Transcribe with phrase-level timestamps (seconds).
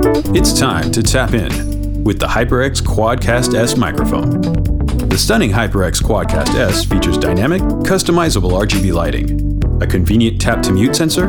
[0.00, 4.40] It's time to tap in with the HyperX Quadcast S microphone.
[5.08, 10.94] The stunning HyperX Quadcast S features dynamic, customizable RGB lighting, a convenient tap to mute
[10.94, 11.24] sensor,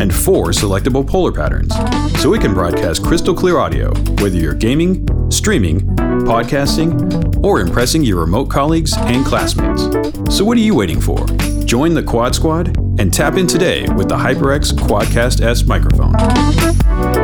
[0.00, 1.74] and four selectable polar patterns,
[2.20, 5.80] so it can broadcast crystal clear audio whether you're gaming, streaming,
[6.24, 9.82] podcasting, or impressing your remote colleagues and classmates.
[10.32, 11.26] So, what are you waiting for?
[11.64, 17.21] Join the Quad Squad and tap in today with the HyperX Quadcast S microphone.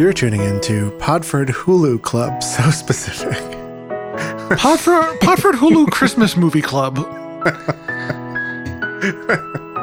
[0.00, 3.36] You're tuning into Podford Hulu Club, so specific.
[4.56, 6.96] Podford, Podford Hulu Christmas Movie Club.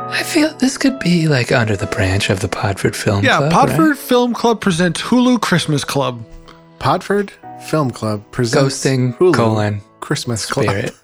[0.09, 3.51] I feel this could be like under the branch of the Podford Film Yeah, Club.
[3.51, 3.97] Yeah, Podford right?
[3.99, 6.25] Film Club presents Hulu Christmas Club.
[6.79, 7.29] Podford
[7.69, 10.65] Film Club presents Ghosting Hulu colon Christmas Club.
[10.65, 10.95] Spirit.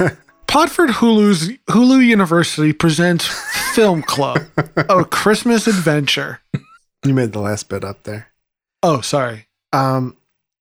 [0.48, 3.28] Podford Hulu's Hulu University presents
[3.76, 4.40] Film Club,
[4.76, 6.40] a Christmas adventure.
[7.04, 8.28] You made the last bit up there.
[8.82, 9.46] Oh, sorry.
[9.72, 10.16] Um,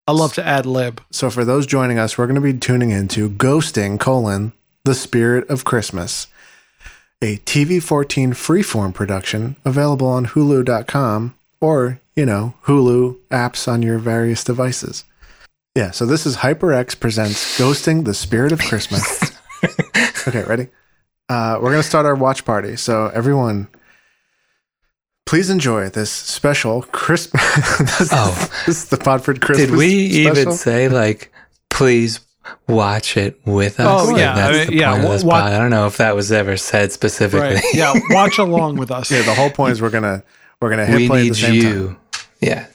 [0.08, 1.02] I love to ad lib.
[1.12, 4.52] so for those joining us, we're going to be tuning into Ghosting colon
[4.84, 6.28] The Spirit of Christmas,
[7.22, 14.44] a TV14 freeform production available on Hulu.com or you know Hulu apps on your various
[14.44, 15.06] devices.
[15.76, 19.32] Yeah, so this is HyperX presents Ghosting the Spirit of Christmas.
[20.28, 20.68] okay, ready?
[21.30, 22.76] Uh, we're gonna start our watch party.
[22.76, 23.70] So everyone,
[25.26, 27.42] please enjoy this special Christmas.
[28.00, 28.50] this, Oh.
[28.66, 29.70] this is the Podford Christmas.
[29.70, 30.40] Did we special.
[30.42, 31.32] even say like,
[31.70, 32.20] please
[32.68, 33.88] watch it with us?
[34.08, 35.88] Oh, Like, yeah, that's I mean, the yeah, point of this wa- I don't know
[35.88, 37.56] if that was ever said specifically.
[37.56, 37.64] Right.
[37.74, 39.10] Yeah, watch along with us.
[39.12, 40.24] Yeah, the whole point is we're gonna
[40.62, 41.88] we're gonna hit we play at need the same you.
[41.88, 41.98] time.
[42.42, 42.66] Yeah,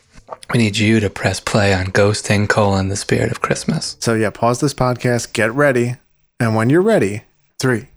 [0.53, 3.97] we need you to press play on Ghosting colon the Spirit of Christmas.
[4.01, 5.97] So yeah, pause this podcast, get ready,
[6.41, 7.23] and when you're ready,
[7.61, 7.89] three,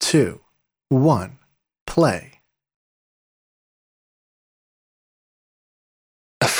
[0.00, 0.40] two,
[0.88, 1.38] one,
[1.86, 2.31] play.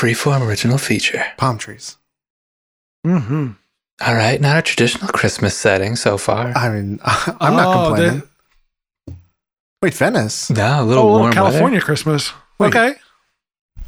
[0.03, 1.25] Freeform original feature.
[1.37, 1.97] Palm trees.
[3.07, 3.53] Mm-hmm.
[4.05, 6.53] All right, not a traditional Christmas setting so far.
[6.57, 8.23] I mean, I'm not Oh, complaining.
[9.81, 10.51] Wait, Venice.
[10.51, 11.85] no, a Oh, little a little warm California weather.
[11.85, 12.33] Christmas.
[12.59, 12.69] Wait.
[12.69, 12.95] Okay.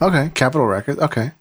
[0.03, 1.01] Okay, Capitol Records.
[1.01, 1.33] Okay.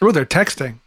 [0.00, 0.78] Oh, they're texting.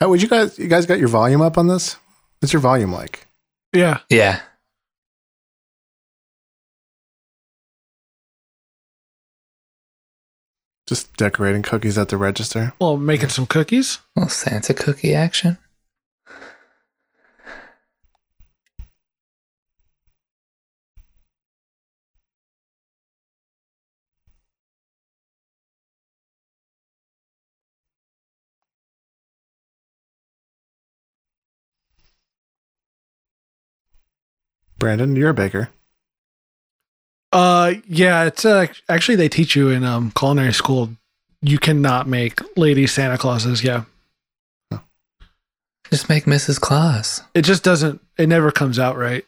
[0.00, 1.96] Hey, would you guys you guys got your volume up on this?
[2.40, 3.26] What's your volume like?
[3.72, 4.00] Yeah.
[4.10, 4.40] Yeah,
[10.86, 12.74] Just decorating cookies at the register.
[12.78, 14.00] Well, making some cookies.
[14.16, 15.56] little Santa cookie action.
[34.84, 35.70] Brandon, you're a baker.
[37.32, 38.24] Uh, yeah.
[38.24, 40.90] It's uh, actually they teach you in um culinary school.
[41.40, 43.64] You cannot make lady Santa Clauses.
[43.64, 43.84] Yeah,
[45.90, 46.60] Just make Mrs.
[46.60, 47.22] Claus.
[47.34, 48.02] it just doesn't.
[48.18, 49.24] It never comes out right.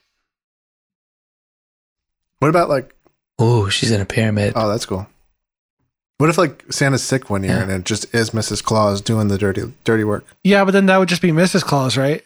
[2.41, 2.95] What about like
[3.39, 4.53] Oh, she's in a pyramid.
[4.57, 5.07] oh that's cool.
[6.19, 7.63] What if like Santa's sick one year Yeah.
[7.63, 8.63] and it just is Mrs.
[8.63, 10.27] Claus doing the dirty dirty work?
[10.45, 11.63] Yeah, but then that would just be Mrs.
[11.65, 12.23] Claus, right?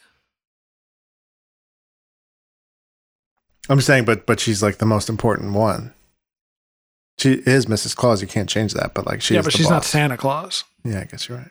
[3.70, 5.94] I'm just saying, but but she's like the most important one.
[7.18, 7.94] She is Mrs.
[7.94, 8.20] Claus.
[8.20, 8.94] You can't change that.
[8.94, 9.84] But like she yeah, but the she's not.
[9.84, 10.64] Santa Claus.
[10.84, 11.50] Yeah, I guess you're right.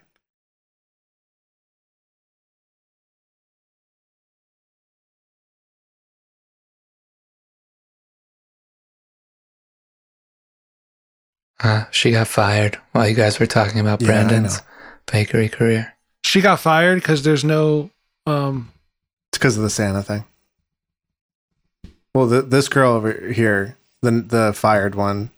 [11.61, 14.61] Uh, she got fired while you guys were talking about Yeah, Brandon's
[15.11, 15.93] bakery career.
[16.23, 17.91] She got fired because there's no
[18.25, 18.71] um
[19.31, 20.25] It's because of the Santa thing.
[22.13, 25.29] Well, the, this girl over here, the the fired one,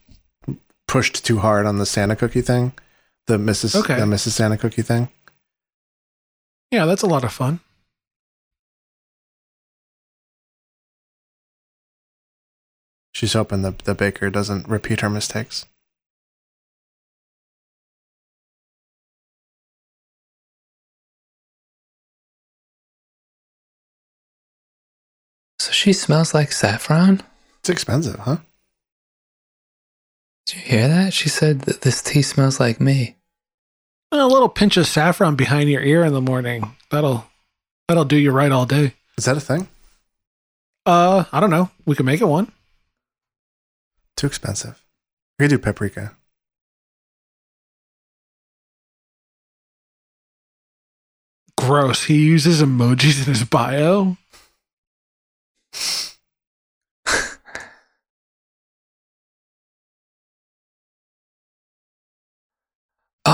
[0.87, 2.73] pushed too hard on the Santa cookie thing,
[3.27, 3.75] the Mrs.
[3.75, 3.95] Okay.
[3.95, 4.29] the Mrs.
[4.29, 5.09] Santa cookie thing.
[6.71, 7.59] Yeah, that's a lot of fun.
[13.13, 15.65] She's hoping the the baker doesn't repeat her mistakes.
[25.81, 27.23] She smells like saffron?
[27.59, 28.37] It's expensive, huh?
[30.45, 31.11] Did you hear that?
[31.11, 33.15] She said that this tea smells like me.
[34.11, 36.75] A little pinch of saffron behind your ear in the morning.
[36.91, 37.25] That'll
[37.87, 38.93] that'll do you right all day.
[39.17, 39.69] Is that a thing?
[40.85, 41.71] Uh, I don't know.
[41.87, 42.51] We can make it one.
[44.17, 44.83] Too expensive.
[45.39, 46.15] We could do paprika.
[51.57, 52.03] Gross.
[52.03, 54.17] He uses emojis in his bio.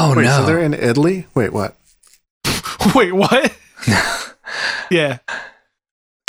[0.07, 0.38] Oh Wait, no.
[0.39, 1.25] so they're in Italy?
[1.36, 1.75] Wait, what?
[2.95, 3.54] Wait, what?
[4.89, 5.18] Yeah.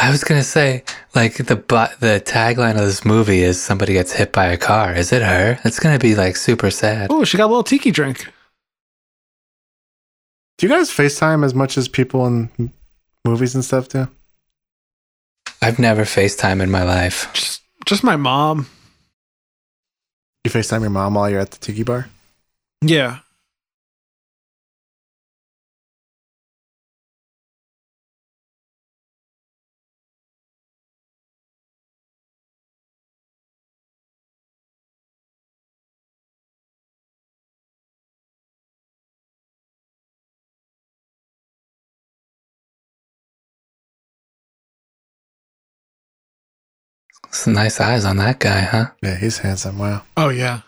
[0.01, 0.83] I was gonna say,
[1.15, 4.93] like the bu- the tagline of this movie is somebody gets hit by a car.
[4.95, 5.61] Is it her?
[5.65, 7.07] It's gonna be like super sad.
[7.11, 8.27] Oh, she got a little tiki drink.
[10.59, 12.73] Do you guys FaceTime as much as people in
[13.25, 14.09] movies and stuff do?
[15.63, 17.29] I've never FaceTime in my life.
[17.33, 18.67] Just just my mom.
[20.45, 22.09] You FaceTime your mom while you're at the tiki bar?
[22.83, 23.19] Yeah.
[47.49, 48.91] Some nice eyes on that guy, huh?
[49.03, 49.79] Yeah, he's handsome.
[49.79, 50.03] Wow.
[50.19, 50.61] Oh yeah.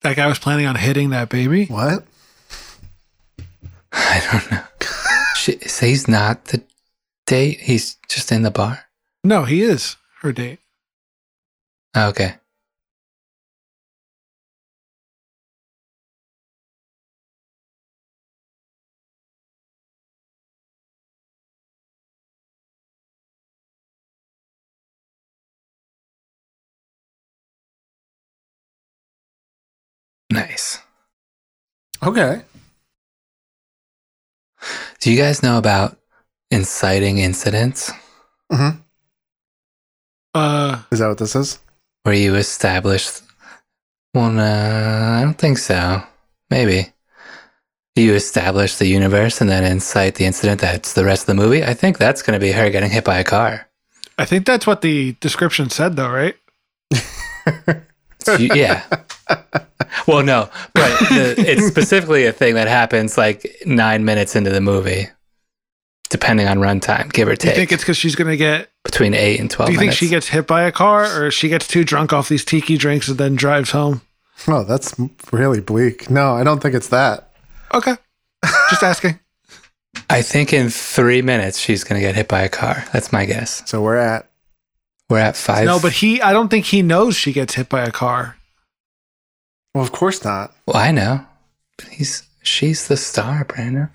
[0.00, 1.66] That guy was planning on hitting that baby.
[1.66, 2.06] What?
[3.92, 4.64] I don't know.
[5.36, 6.62] she, so he's not the
[7.26, 7.60] date.
[7.60, 8.86] He's just in the bar.
[9.22, 10.60] No, he is her date.
[11.94, 12.36] Oh, okay.
[32.04, 32.42] Okay.
[35.00, 35.98] Do you guys know about
[36.50, 37.90] inciting incidents
[38.50, 38.70] hmm
[40.34, 41.58] Uh, Is that what this is?
[42.02, 43.08] where you establish?
[44.12, 46.02] Well, no, I don't think so.
[46.50, 46.92] Maybe.
[47.96, 51.64] You establish the universe and then incite the incident that's the rest of the movie.
[51.64, 53.66] I think that's going to be her getting hit by a car.
[54.18, 56.36] I think that's what the description said, though, right?
[58.24, 58.82] So you- yeah.
[60.06, 64.60] Well, no, but the, it's specifically a thing that happens like nine minutes into the
[64.60, 65.08] movie,
[66.10, 68.70] depending on runtime, give or Do you think it's because she's gonna get?
[68.82, 69.68] between eight and twelve.
[69.68, 69.98] Do you think minutes.
[69.98, 73.08] she gets hit by a car, or she gets too drunk off these tiki drinks
[73.08, 74.02] and then drives home?
[74.46, 74.94] Oh, that's
[75.32, 76.10] really bleak.
[76.10, 77.30] No, I don't think it's that.
[77.72, 77.94] Okay,
[78.70, 79.20] just asking.
[80.10, 82.84] I think in three minutes she's going to get hit by a car.
[82.92, 83.62] That's my guess.
[83.70, 84.28] So we're at
[85.08, 85.64] We're at five.
[85.66, 86.20] No, but he.
[86.20, 88.36] I don't think he knows she gets hit by a car.
[89.74, 90.54] Well, of course not.
[90.66, 91.24] well, I know.
[91.76, 93.90] But he's she's the star, Brandon.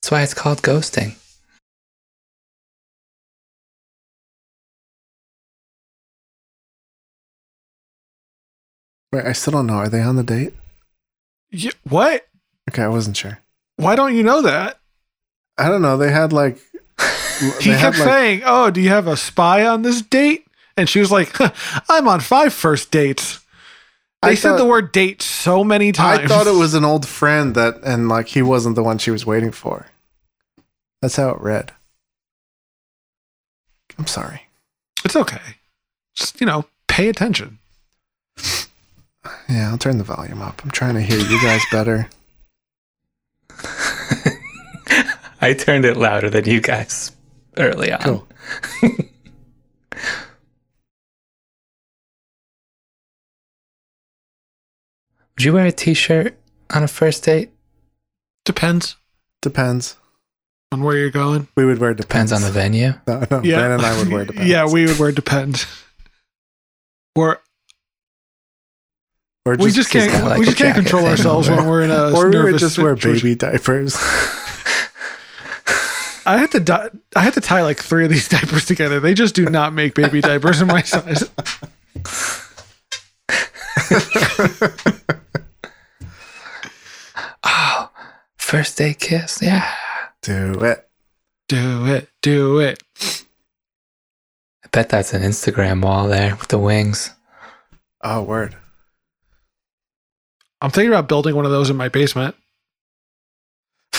[0.00, 1.16] That's why it's called ghosting.
[9.12, 9.74] Wait, I still don't know.
[9.74, 10.54] Are they on the date?
[11.52, 12.26] Y- what?
[12.70, 13.38] Okay, I wasn't sure.
[13.76, 14.78] Why don't you know that?
[15.56, 15.96] I don't know.
[15.96, 16.58] They had like
[17.60, 21.00] He kept like- saying, "Oh, do you have a spy on this date?" And she
[21.00, 21.32] was like,
[21.88, 23.40] "I'm on five first dates."
[24.22, 26.20] They I said thought- the word date so many times.
[26.24, 29.10] I thought it was an old friend that, and like he wasn't the one she
[29.12, 29.86] was waiting for.
[31.00, 31.72] That's how it read.
[33.98, 34.42] I'm sorry.
[35.04, 35.40] It's okay.
[36.16, 37.58] Just you know, pay attention.
[39.48, 40.62] Yeah, I'll turn the volume up.
[40.64, 42.08] I'm trying to hear you guys better.
[45.40, 47.12] I turned it louder than you guys
[47.56, 48.00] early on.
[48.00, 48.28] Cool.
[55.38, 56.36] Would you wear a t-shirt
[56.74, 57.50] on a first date?
[58.44, 58.96] Depends
[59.40, 59.96] Depends.
[60.72, 61.46] on where you're going.
[61.56, 62.30] We would wear depends.
[62.30, 62.94] Depends on the venue.
[63.06, 63.42] No, no.
[63.44, 64.50] Yeah, Brandon and I would wear depends.
[64.50, 65.64] yeah, we would wear depends.
[67.14, 67.40] Or
[69.46, 70.10] or we just can't.
[70.10, 72.76] kinda like we just can't control ourselves when we're in a or we would just
[72.76, 73.28] wear situation.
[73.28, 73.94] baby diapers.
[76.26, 76.58] I had to.
[76.60, 78.98] Di- I had to tie like three of these diapers together.
[78.98, 81.22] They just do not make baby diapers in my size.
[87.44, 87.90] Oh,
[88.48, 89.42] first day kiss.
[89.42, 89.70] Yeah.
[90.22, 90.88] Do it.
[91.48, 92.08] Do it.
[92.22, 92.82] Do it.
[94.64, 97.10] I bet that's an Instagram wall there with the wings.
[98.02, 98.56] Oh, word.
[100.62, 102.34] I'm thinking about building one of those in my basement.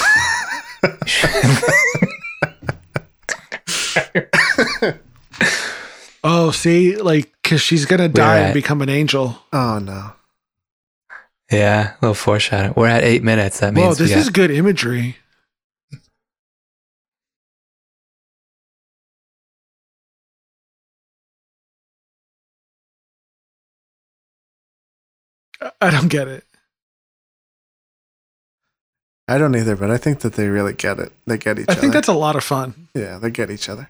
[6.21, 9.37] Oh, see, like, because she's gonna die at- and become an angel.
[9.53, 10.11] Oh no.
[11.51, 12.73] Yeah, a little foreshadow.
[12.75, 13.59] We're at eight minutes.
[13.59, 15.17] That means Whoa, we this got- is good imagery.
[25.61, 26.45] I- I don't get it.
[29.27, 31.13] I don't either, but I think that they really get it.
[31.27, 31.77] They get each I other.
[31.79, 32.87] I think that's a lot of fun.
[32.95, 33.89] yeah, they get each other.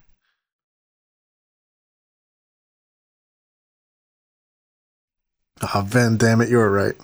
[5.61, 6.95] Oh, Van, damn it, you were right.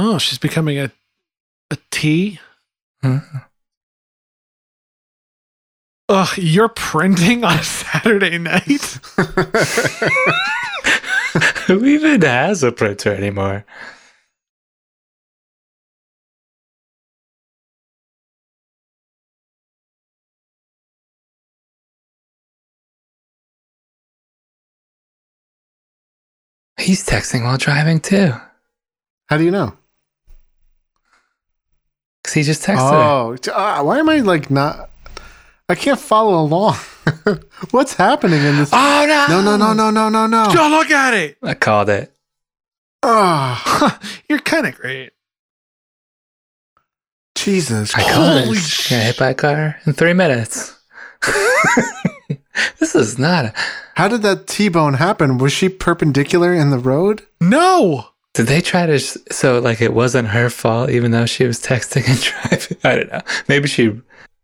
[0.00, 0.92] Oh, she's becoming a
[1.72, 2.38] a T.
[3.02, 3.22] Ugh,
[6.38, 8.98] you're printing on a Saturday night?
[11.66, 13.66] Who even has a printer anymore?
[26.80, 28.32] He's texting while driving too.
[29.26, 29.76] How do you know?
[32.28, 32.94] Because he just texted her.
[32.94, 34.90] Oh, uh, why am I like not?
[35.66, 36.74] I can't follow along.
[37.70, 38.68] What's happening in this?
[38.70, 39.40] Oh no!
[39.40, 40.46] No, no, no, no, no, no, no.
[40.50, 41.38] Oh, look at it.
[41.42, 42.14] I called it.
[43.02, 45.12] Oh, You're kind of great.
[47.34, 47.94] Jesus.
[47.94, 48.60] I called Holy it.
[48.60, 50.78] sh- Got hit by a car in three minutes.
[52.78, 53.54] this is not a.
[53.94, 55.38] How did that T-bone happen?
[55.38, 57.26] Was she perpendicular in the road?
[57.40, 58.08] No.
[58.38, 62.08] Did they try to so like it wasn't her fault even though she was texting
[62.08, 62.20] and
[62.60, 62.76] driving?
[62.84, 63.20] I don't know.
[63.48, 64.00] Maybe she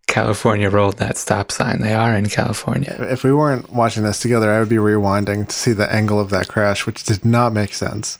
[0.08, 1.80] California rolled that stop sign.
[1.80, 2.96] They are in California.
[2.98, 6.30] If we weren't watching this together, I would be rewinding to see the angle of
[6.30, 8.18] that crash, which did not make sense.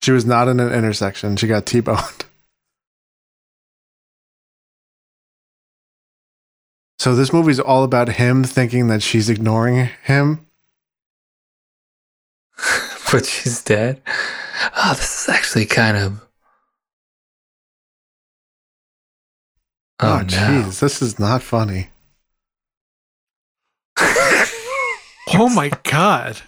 [0.00, 1.36] She was not in an intersection.
[1.36, 2.24] She got T-boned.
[6.98, 10.46] So this movie's all about him thinking that she's ignoring him.
[13.12, 14.00] but she's dead.
[14.76, 16.20] Oh, this is actually kind of
[20.00, 20.24] Oh, Oh, no.
[20.26, 21.90] jeez, this is not funny.
[25.36, 26.40] Oh my god.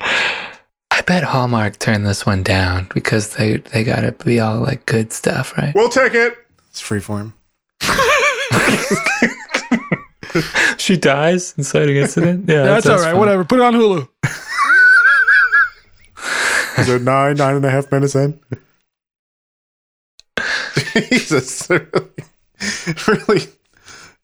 [0.00, 4.86] I bet Hallmark turned this one down because they they got to be all like
[4.86, 5.74] good stuff, right?
[5.74, 6.38] We'll take it.
[6.70, 7.34] It's freeform.
[10.78, 12.48] she dies inciting incident.
[12.48, 13.10] Yeah, That's, all right.
[13.10, 13.18] fine.
[13.18, 13.44] Whatever.
[13.44, 14.08] Put it on Hulu.
[16.78, 18.40] Is it nine, nine and a half minutes in?
[21.10, 22.10] Jesus, really,
[23.08, 23.42] really,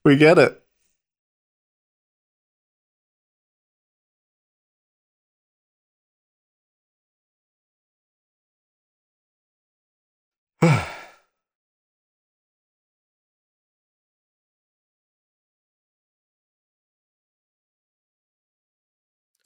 [0.05, 0.63] we get it.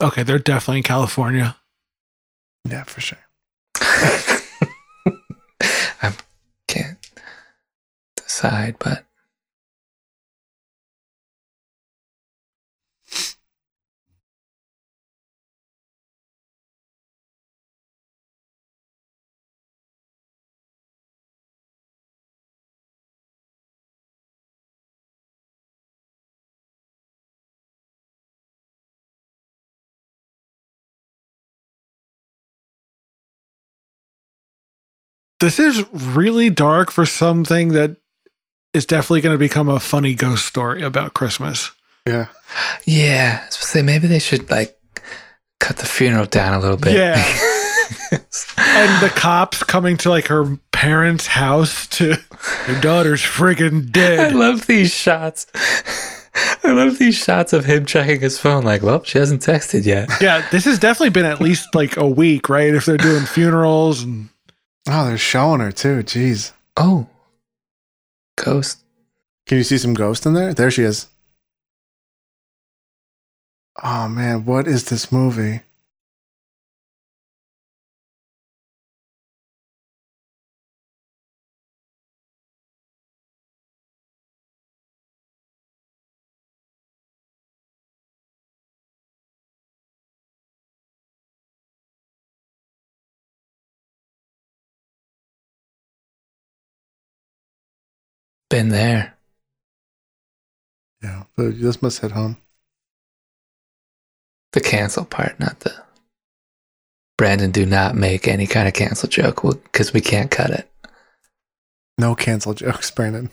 [0.01, 1.57] Okay, they're definitely in California.
[2.65, 3.17] Yeah, for sure.
[6.01, 6.13] I
[6.67, 6.97] can't
[8.15, 9.05] decide, but
[35.39, 37.97] This is really dark for something that
[38.73, 41.71] is definitely going to become a funny ghost story about Christmas.
[42.05, 42.27] Yeah,
[42.85, 44.77] yeah, So say maybe they should like
[45.59, 46.93] cut the funeral down a little bit.
[46.95, 47.23] Yeah.
[48.57, 52.15] And the cops coming to like her parents' house to
[52.67, 54.33] your daughter's friggin' dead.
[54.33, 55.47] I love these shots.
[56.63, 58.63] I love these shots of him checking his phone.
[58.63, 60.09] Like, well, she hasn't texted yet.
[60.21, 62.73] Yeah, this has definitely been at least like a week, right?
[62.73, 64.29] If they're doing funerals and
[64.91, 66.01] Oh, they're showing her too.
[66.01, 66.51] Jeez.
[66.75, 67.07] Oh,
[68.43, 68.79] ghost.
[69.45, 70.51] Can you see some ghost in there?
[70.51, 71.07] There she is.
[73.83, 75.61] Oh man, what is this movie?
[98.59, 99.17] Been there.
[101.01, 102.35] Yeah, but this must hit home.
[104.51, 105.73] The cancel part, not the.
[107.17, 110.69] Brandon, do not make any kind of cancel joke because we can't cut it.
[111.97, 113.29] No cancel jokes, Brandon.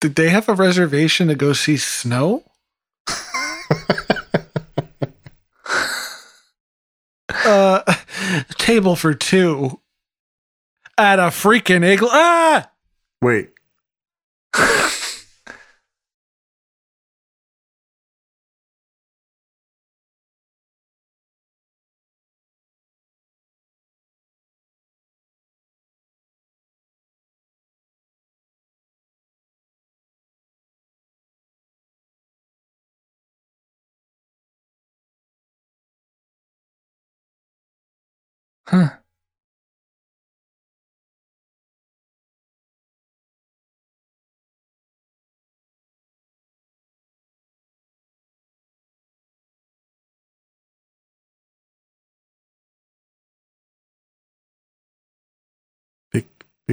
[0.00, 2.44] Did they have a reservation to go see snow?
[7.44, 7.82] Uh,
[8.58, 9.80] table for two
[10.96, 12.08] at a freaking igloo.
[12.12, 12.70] Ah!
[13.22, 13.50] Wait,
[14.54, 15.00] Huh.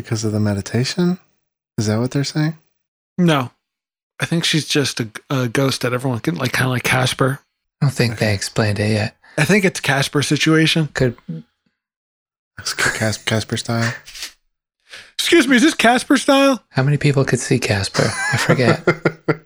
[0.02, 1.18] Because of the meditation?
[1.80, 2.56] Is that what they're saying?
[3.18, 3.50] No,
[4.20, 7.40] I think she's just a, a ghost that everyone can like, kind of like Casper.
[7.82, 9.18] I don't think they explained it yet.
[9.38, 10.88] I think it's Casper situation.
[10.94, 11.18] Could
[12.60, 13.94] It's Cas- Casper style.
[15.18, 16.64] Excuse me, is this Casper style?
[16.70, 18.04] how many people could see Casper?
[18.34, 18.84] I forget.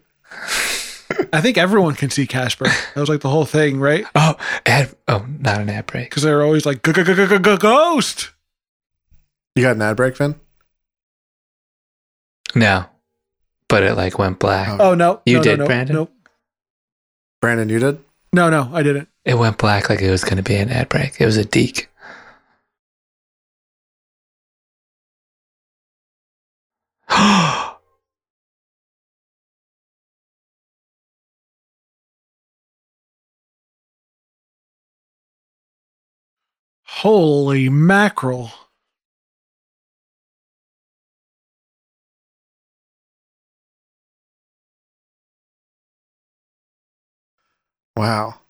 [1.33, 2.65] I think everyone can see Casper.
[2.65, 4.05] That was like the whole thing, right?
[4.15, 4.93] oh, ad.
[5.07, 6.09] Oh, not an ad break.
[6.09, 8.31] Because they're always like, ghost.
[9.55, 10.35] You got an ad break, Finn?
[12.55, 12.85] No,
[13.67, 14.69] but it like went black.
[14.69, 14.91] Oh.
[14.91, 15.21] Oh, no.
[15.25, 15.95] You no, no, did, no, Brandon?
[15.95, 16.09] No,
[17.41, 17.99] Brandon, you did?
[18.33, 19.09] no, no, I didn't.
[19.25, 21.19] It went black like it was going to be an ad break.
[21.19, 21.89] It was a deke.
[36.85, 38.51] Holy mackerel.
[47.95, 48.41] Wow.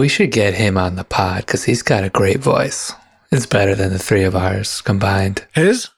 [0.00, 2.92] we should get him on the pod because he's got a great voice.
[3.30, 5.46] It's better than the three of ours combined.
[5.54, 5.90] His?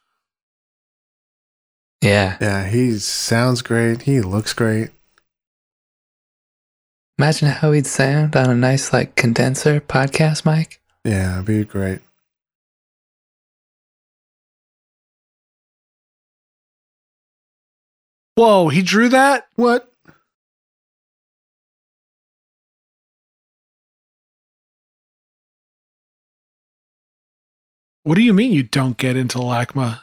[2.00, 2.36] Yeah.
[2.40, 4.02] Yeah, he sounds great.
[4.02, 4.90] He looks great.
[7.18, 10.80] Imagine how he'd sound on a nice like condenser podcast mic.
[11.04, 12.00] Yeah, it'd be great.
[18.34, 19.46] Whoa, he drew that?
[19.56, 19.88] What?
[28.04, 30.00] What do you mean you don't get into LACMA?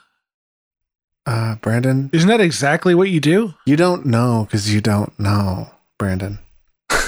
[1.25, 3.53] Uh, Brandon, Isn't that exactly what you do?
[3.65, 6.39] you don't know because you don't know, Brandon.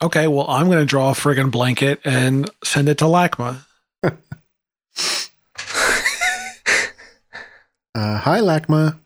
[0.00, 3.64] Okay, well, I'm going to draw a friggin' blanket and send it to LACMA.
[7.94, 8.96] Uh, hi, LACMA.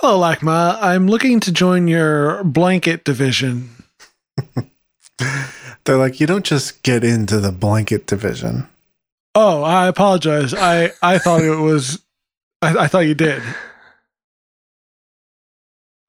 [0.00, 0.78] Hello, LACMA.
[0.80, 3.70] I'm looking to join your blanket division.
[5.84, 8.68] They're like, you don't just get into the blanket division.
[9.34, 10.54] Oh, I apologize.
[10.54, 12.00] I, I thought it was,
[12.62, 13.42] I, I thought you did.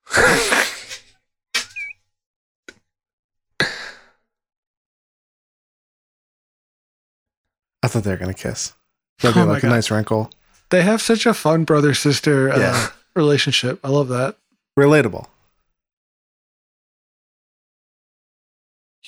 [7.82, 8.74] I thought they were gonna kiss.
[9.22, 10.32] That'd be Oh like a nice wrinkle.
[10.70, 12.90] They have such a fun brother sister uh, Yeah.
[13.16, 13.80] Relationship.
[13.84, 14.38] I love that.
[14.78, 15.28] Relatable.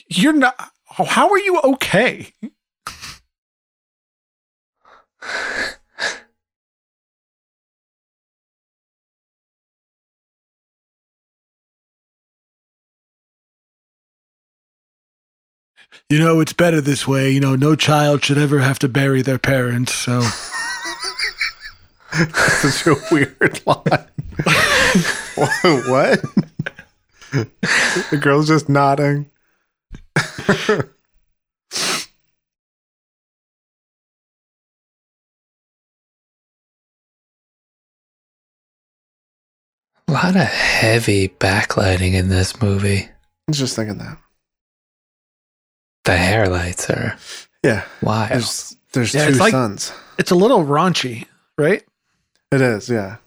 [0.07, 2.33] You're not, how are you okay?
[16.09, 17.31] You know, it's better this way.
[17.31, 19.93] You know, no child should ever have to bury their parents.
[19.93, 20.21] So,
[22.13, 23.83] Such a weird line.
[25.87, 26.21] what?
[27.31, 29.29] the girl's just nodding.
[40.07, 43.03] A lot of heavy backlighting in this movie.
[43.05, 43.09] I
[43.47, 44.17] was just thinking that.
[46.03, 47.17] The hair lights are
[47.63, 47.85] Yeah.
[48.01, 48.31] wild.
[48.31, 49.93] There's there's Yeah, two it's like- sons.
[50.17, 51.83] it's a little raunchy, right?
[52.51, 53.17] It is, yeah.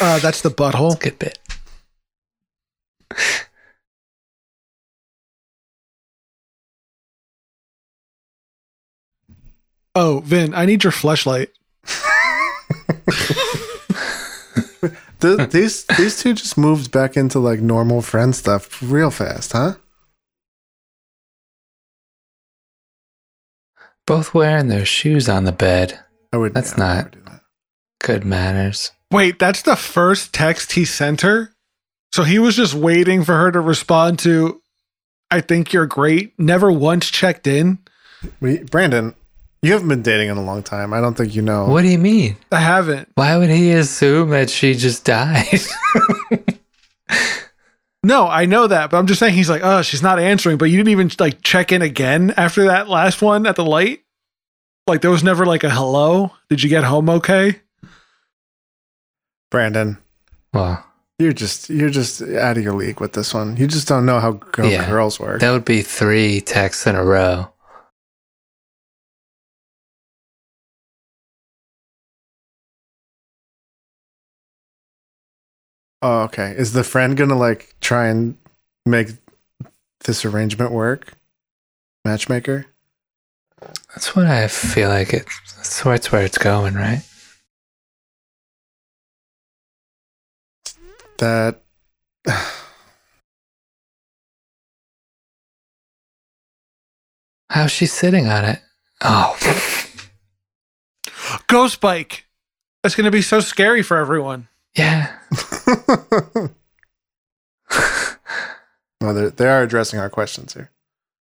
[0.00, 0.90] Uh, that's the butthole.
[0.90, 1.38] That's good bit.
[9.94, 11.50] oh, Vin, I need your flashlight.
[15.20, 19.74] Th- these these two just moved back into like normal friend stuff real fast, huh?
[24.06, 25.98] Both wearing their shoes on the bed.
[26.32, 26.54] I would.
[26.54, 27.40] That's I would not- never do that.
[28.00, 28.92] Good manners.
[29.10, 31.52] Wait, that's the first text he sent her?
[32.12, 34.62] So he was just waiting for her to respond to,
[35.30, 36.38] I think you're great.
[36.38, 37.78] Never once checked in.
[38.40, 39.14] We, Brandon,
[39.62, 40.92] you haven't been dating in a long time.
[40.92, 41.66] I don't think you know.
[41.66, 42.36] What do you mean?
[42.52, 43.08] I haven't.
[43.14, 45.46] Why would he assume that she just died?
[48.04, 50.66] No, I know that, but I'm just saying he's like, oh, she's not answering, but
[50.66, 54.04] you didn't even like check in again after that last one at the light?
[54.86, 56.30] Like there was never like a hello?
[56.48, 57.60] Did you get home okay?
[59.50, 59.98] Brandon,
[60.54, 60.84] Wow.
[61.18, 63.56] you're just you're just out of your league with this one.
[63.56, 64.88] You just don't know how, how Yeah.
[64.88, 65.40] girls work.
[65.40, 67.50] that would be three texts in a row.
[76.00, 76.54] Oh, okay.
[76.56, 78.36] Is the friend gonna like try and
[78.86, 79.08] make
[80.04, 81.14] this arrangement work?
[82.04, 82.66] Matchmaker.
[83.60, 85.26] That's what I feel like it.
[85.56, 87.02] That's where it's where it's going, right?
[91.18, 91.62] That.
[97.50, 98.60] How's she sitting on it?
[99.00, 99.36] Oh,
[101.48, 102.26] Ghost bike.
[102.82, 104.47] That's gonna be so scary for everyone.
[104.76, 105.16] Yeah.
[109.00, 110.70] well, they're- they are addressing our questions here.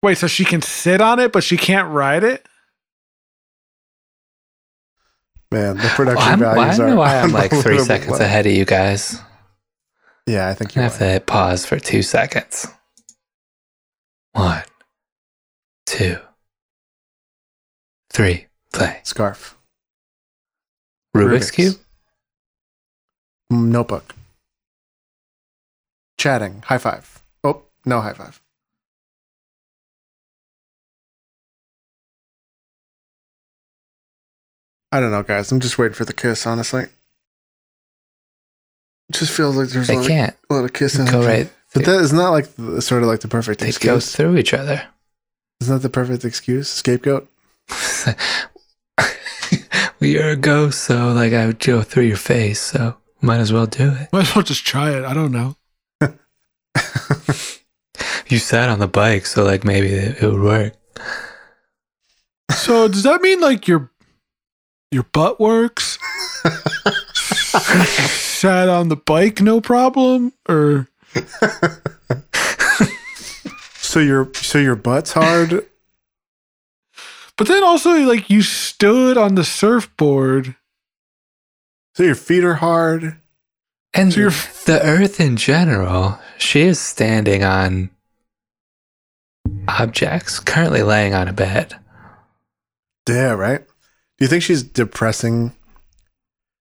[0.02, 2.46] Wait, so she can sit on it, but she can't ride it?
[5.52, 6.90] Man, the production I'm, values don't are.
[6.90, 8.24] know why I'm like three seconds low.
[8.24, 9.20] ahead of you guys.
[10.26, 12.66] Yeah, I think you I have to hit pause for two seconds.
[14.32, 14.62] One,
[15.86, 16.18] two,
[18.10, 19.00] three, play.
[19.02, 19.58] Scarf.
[21.16, 21.50] Rubik's, Rubik's.
[21.50, 21.74] Cube?
[23.50, 24.14] Notebook.
[26.18, 26.62] Chatting.
[26.66, 27.22] High five.
[27.42, 28.40] Oh, no high five.
[34.92, 35.52] I don't know, guys.
[35.52, 36.84] I'm just waiting for the kiss, honestly.
[39.08, 41.50] It just feels like there's a lot, of, can't a lot of kiss go right.
[41.74, 44.54] But that is not like the, sort of like the perfect They go through each
[44.54, 44.82] other.
[45.60, 46.68] Isn't that the perfect excuse?
[46.68, 47.28] Scapegoat?
[48.98, 49.06] well,
[50.00, 53.66] you're a ghost, so like I would go through your face, so might as well
[53.66, 54.12] do it.
[54.12, 55.04] Might as well just try it.
[55.04, 55.56] I don't know.
[58.28, 60.74] You sat on the bike, so like maybe it, it would work.
[62.52, 63.90] So does that mean like your
[64.92, 65.98] your butt works?
[68.04, 70.86] Sat on the bike, no problem, or
[73.80, 75.66] So your so your butt's hard.
[77.36, 80.54] but then also like you stood on the surfboard.
[82.00, 83.18] So your feet are hard.
[83.92, 84.34] And So you're-
[84.64, 87.90] the Earth in general, she is standing on
[89.68, 91.76] objects, currently laying on a bed.
[93.06, 93.60] Yeah, right.
[93.66, 95.52] Do you think she's depressing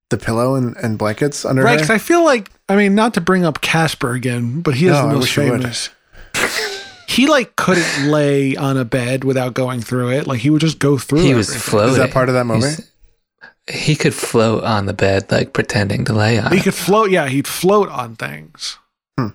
[0.10, 1.78] the pillow and, and blankets under Right, her?
[1.78, 4.92] because I feel like I mean not to bring up Casper again, but he is
[4.94, 5.90] No, the most wish famous.
[7.08, 10.28] he like couldn't lay on a bed without going through it.
[10.28, 11.20] Like he would just go through.
[11.22, 11.92] He was floating.
[11.92, 12.68] Is that part of that movie?
[12.68, 12.89] He's-
[13.70, 16.64] He could float on the bed, like pretending to lay on He it.
[16.64, 17.12] could float.
[17.12, 18.78] Yeah, he'd float on things.
[19.18, 19.30] Hmm.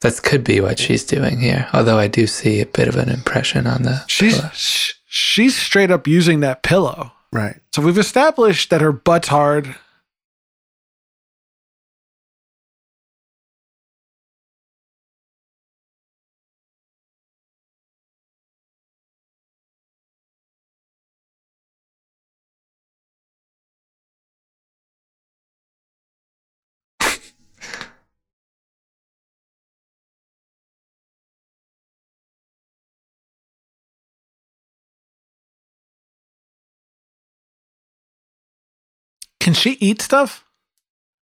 [0.00, 1.68] That could be what she's doing here.
[1.72, 4.04] Although I do see a bit of an impression on the.
[4.06, 4.50] She's pillow.
[4.54, 7.12] sh- she's straight up using that pillow.
[7.32, 7.56] right.
[7.74, 9.74] So we've established that her butt's hard.
[39.40, 40.44] Can she eat stuff?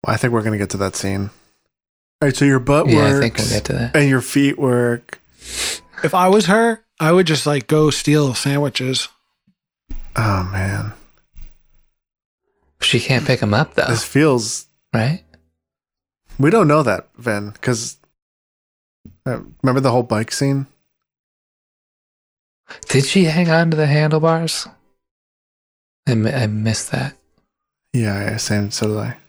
[0.05, 1.31] Well, I think we're gonna get to that scene.
[2.21, 2.37] All right.
[2.37, 3.97] So your butt Yeah, works I think we'll get to that.
[3.97, 5.21] and your feet work.
[6.05, 9.09] If I was her, I would just like go steal sandwiches.
[10.17, 10.93] Oh man,
[12.81, 14.67] She can't pick him up though, this feels.
[14.93, 15.23] right?
[16.39, 17.97] We don't know that, Ven, because
[19.27, 20.67] uh, remember the whole bike scene.
[22.89, 24.67] Did she hang on to the handlebars?
[26.07, 27.17] I, I missed that.
[27.93, 28.71] Yeah, yeah, same.
[28.71, 29.22] So did I.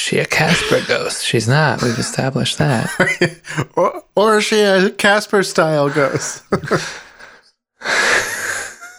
[0.00, 1.24] she a Casper ghost?
[1.24, 1.82] She's not.
[1.82, 2.90] We've established that.
[3.76, 6.42] or, or is she a Casper style ghost?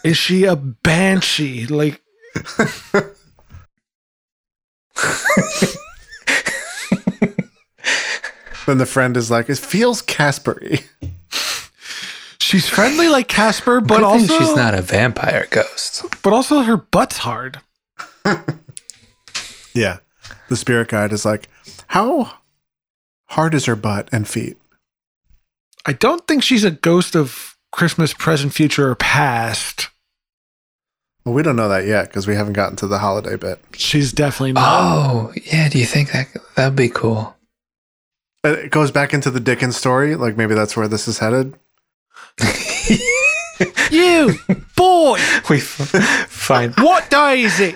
[0.04, 1.68] Is she a banshee?
[1.68, 2.02] Like
[8.66, 10.84] then the friend is like, it feels Caspery.
[12.40, 16.06] she's friendly like Casper, but Good also she's not a vampire ghost.
[16.24, 17.62] but also her butt's hard.
[19.74, 20.00] Yeah.
[20.50, 21.48] The spirit guide is like,
[21.88, 22.32] how
[23.28, 24.58] hard is her butt and feet?
[25.86, 29.90] I don't think she's a ghost of Christmas present, future, or past.
[31.26, 33.60] Well, we don't know that yet because we haven't gotten to the holiday bit.
[33.74, 34.64] She's definitely not.
[34.68, 35.70] Oh, yeah.
[35.70, 37.36] Do you think that that'd be cool?
[38.44, 40.16] It goes back into the Dickens story.
[40.16, 41.56] Like maybe that's where this is headed.
[43.92, 44.34] You
[44.76, 47.76] boy, We f- find what day is it?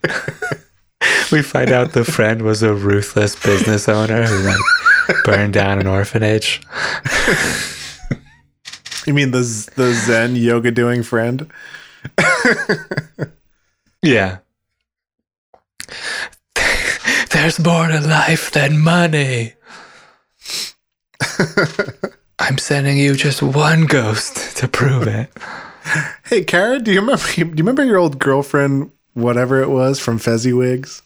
[1.32, 5.86] we find out the friend was a ruthless business owner who like burned down an
[5.86, 6.60] orphanage.
[9.06, 9.40] You mean the
[9.76, 11.50] the Zen yoga doing friend?
[14.02, 14.38] Yeah.
[17.30, 19.54] There's more to life than money.
[22.38, 25.30] I'm sending you just one ghost to prove it.
[26.24, 27.22] Hey, Kara, do you remember?
[27.34, 31.02] Do you remember your old girlfriend, whatever it was, from Fezziwigs?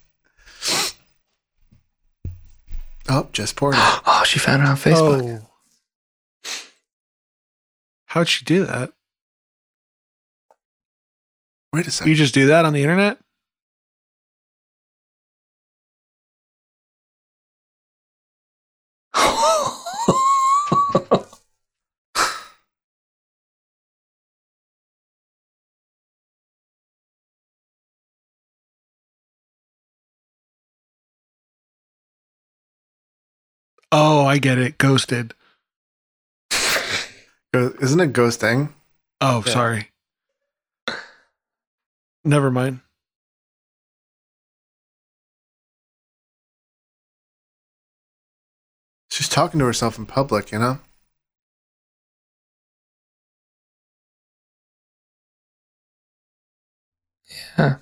[3.09, 3.81] Oh, just poured it.
[4.07, 5.43] Oh, she found it on Facebook.
[5.43, 6.51] Oh.
[8.07, 8.93] How'd she do that?
[11.73, 12.11] Wait a second.
[12.11, 13.19] You just do that on the internet?
[33.97, 34.77] Oh, I get it.
[34.77, 35.35] Ghosted.
[36.51, 38.73] Isn't it ghosting?
[39.21, 39.53] Oh, Yeah.
[39.53, 39.91] sorry.
[42.25, 42.81] Never mind.
[49.11, 50.81] She's talking to herself in public, you know?
[57.59, 57.77] Yeah.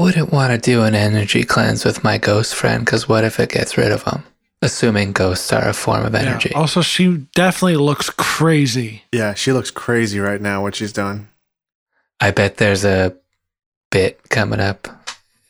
[0.00, 3.50] Wouldn't want to do an energy cleanse with my ghost friend because what if it
[3.50, 4.24] gets rid of them?
[4.62, 6.24] Assuming ghosts are a form of energy.
[6.24, 6.30] Yeah.
[6.30, 6.54] energy.
[6.54, 9.04] Also, she definitely looks crazy.
[9.12, 11.28] Yeah, she looks crazy right now, what she's doing.
[12.18, 13.14] I bet there's a
[13.90, 14.88] bit coming up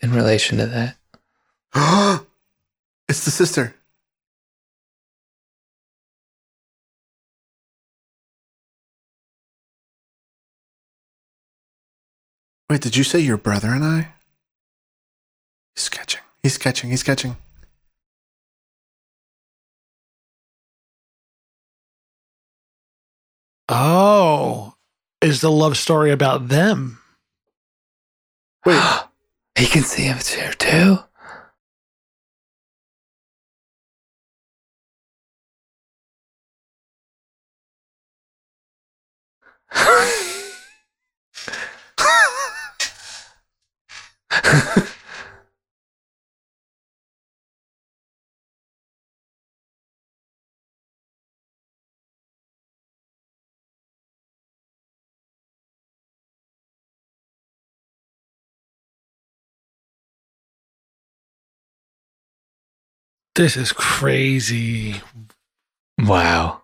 [0.01, 0.97] in relation to that.
[3.09, 3.75] it's the sister.
[12.69, 14.13] Wait, did you say your brother and I?
[15.81, 16.21] He's catching.
[16.43, 16.91] He's catching.
[16.91, 17.37] He's catching.
[23.67, 24.75] Oh,
[25.23, 27.01] is the love story about them?
[28.67, 28.79] Wait,
[29.59, 30.99] he can see him here too.
[63.35, 65.01] This is crazy.
[65.99, 66.63] wow.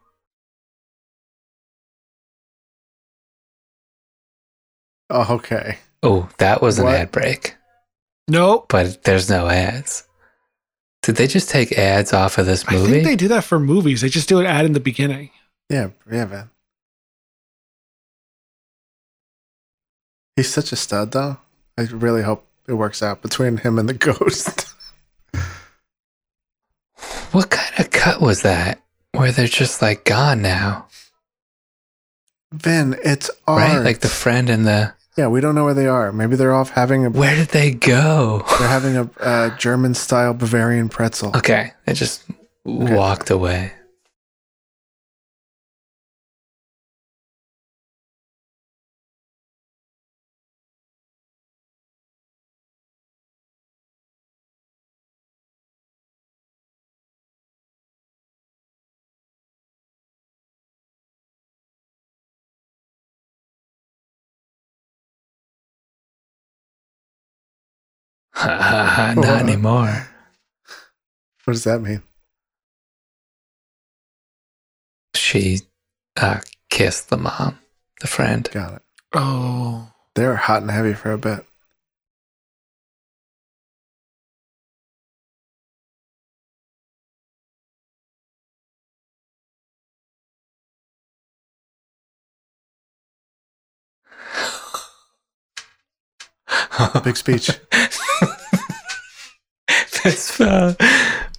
[5.10, 5.78] oh, okay.
[6.02, 6.94] Oh, that was an What?
[6.96, 7.56] ad break,
[8.28, 8.66] Nope.
[8.68, 10.04] but there's no ads.
[11.02, 12.84] Did they just take ads off of this movie?
[12.86, 14.00] I think they do that for movies.
[14.00, 15.30] They just do an ad in the beginning.
[15.70, 16.50] Yeah, yeah, man.
[20.36, 21.38] He's such a stud, though.
[21.78, 24.65] I really hope it works out between him and the ghost.
[27.36, 28.80] What kind of cut was that?
[29.12, 30.86] Where they're just like gone now,
[32.50, 33.60] Vin, it's art.
[33.60, 33.84] right?
[33.84, 34.94] Like the friend and the.
[35.18, 36.12] yeah, we don't know where they are.
[36.12, 38.42] Maybe they're off having a Where did they go?
[38.58, 41.36] they're having a, uh German style Bavarian pretzel.
[41.36, 42.24] Okay, they just
[42.64, 43.70] walked away.
[68.44, 69.28] not What?
[69.40, 70.08] anymore.
[71.44, 72.02] What does that mean?
[75.14, 75.60] She
[76.16, 77.58] uh, kissed the mom,
[78.00, 78.48] the friend.
[78.52, 78.82] Got it.
[79.14, 79.90] Oh.
[80.14, 81.44] They were hot and heavy for a bit.
[97.04, 97.50] Big speech.
[100.06, 100.74] That's uh,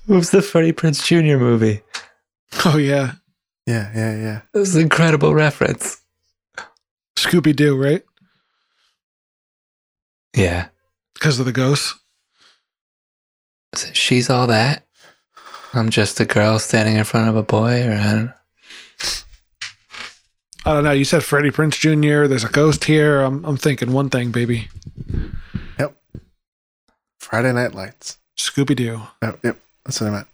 [0.08, 1.38] what was the Freddie Prinze Jr.
[1.38, 1.82] movie?
[2.66, 3.14] Oh yeah.
[3.66, 4.42] Yeah, yeah, yeah.
[4.54, 6.02] It was an incredible reference.
[7.16, 8.04] Scooby Doo, right?
[10.36, 10.68] Yeah.
[11.14, 11.96] Because of the ghosts.
[13.76, 14.86] So she's all that.
[15.74, 18.34] I'm just a girl standing in front of a boy, or I don't
[20.66, 20.92] I don't know.
[20.92, 22.28] You said Freddie Prinze Jr.
[22.28, 23.22] There's a ghost here.
[23.22, 24.68] I'm I'm thinking one thing, baby.
[25.80, 25.96] Yep.
[27.20, 28.18] Friday Night Lights.
[28.38, 29.02] Scooby Doo.
[29.22, 29.60] Oh, yep.
[29.86, 30.28] That's what I meant.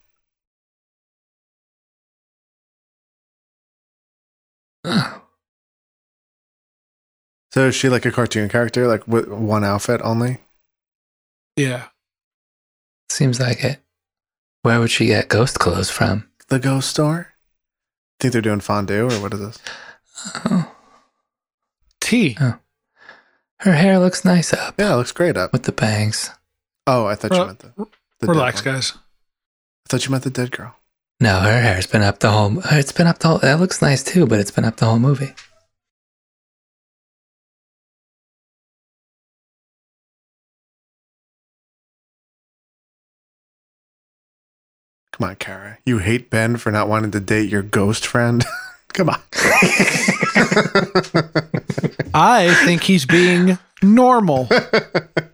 [4.86, 5.20] Oh,
[7.54, 10.40] So is she like a cartoon character, like with one outfit only?
[11.56, 11.90] Yeah.
[13.12, 13.80] seems like it.
[14.64, 16.28] Where would she get ghost clothes from?
[16.48, 17.28] The ghost store?
[18.20, 19.60] Think they're doing fondue or what is this?
[20.50, 20.72] Oh,
[22.02, 22.36] T.
[22.42, 22.58] Oh.
[23.60, 25.54] her hair looks nice up Yeah, it looks great up.
[25.54, 26.32] with the bangs.
[26.86, 27.74] Oh, I thought you meant the,
[28.20, 28.94] the Relax, dead guys.
[28.96, 29.00] I
[29.90, 30.76] thought you meant the dead girl.
[31.20, 32.60] No, her hair's been up the whole.
[32.60, 33.38] Uh, it's been up the whole.
[33.38, 35.34] That looks nice too, but it's been up the whole movie.
[45.14, 45.78] Come on, Kara.
[45.86, 48.44] You hate Ben for not wanting to date your ghost friend?
[48.94, 49.22] Come on.
[52.16, 54.50] I think he's being normal.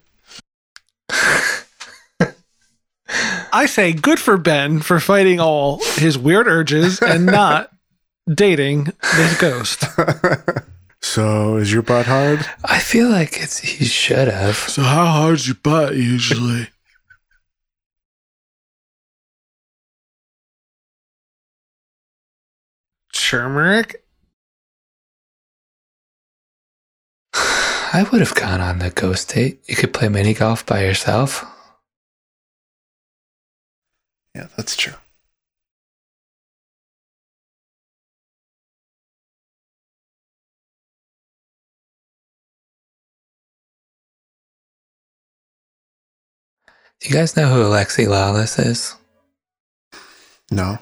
[3.52, 7.72] I say good for Ben for fighting all his weird urges and not
[8.32, 9.84] dating this ghost.
[11.02, 12.46] so is your butt hard?
[12.64, 14.56] I feel like it's he should have.
[14.56, 16.68] So how hard's your butt usually?
[23.14, 24.04] Turmeric?
[27.92, 29.62] I would have gone on the ghost date.
[29.68, 31.44] You could play mini golf by yourself.
[34.36, 34.94] Yeah, that's true.
[47.02, 48.96] Do you guys know who Alexi Lalas is?
[50.52, 50.80] No.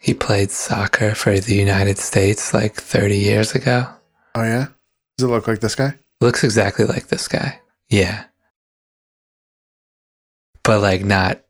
[0.00, 3.86] He played soccer for the United States like 30 years ago.
[4.34, 4.68] Oh yeah?
[5.18, 5.94] Does it look like this guy?
[6.22, 7.60] Looks exactly like this guy.
[7.90, 8.24] Yeah.
[10.70, 11.40] But like not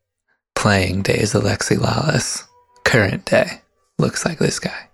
[0.55, 2.45] playing days Alexi Lalas.
[2.87, 3.61] Current day.
[3.99, 4.89] Looks like this guy.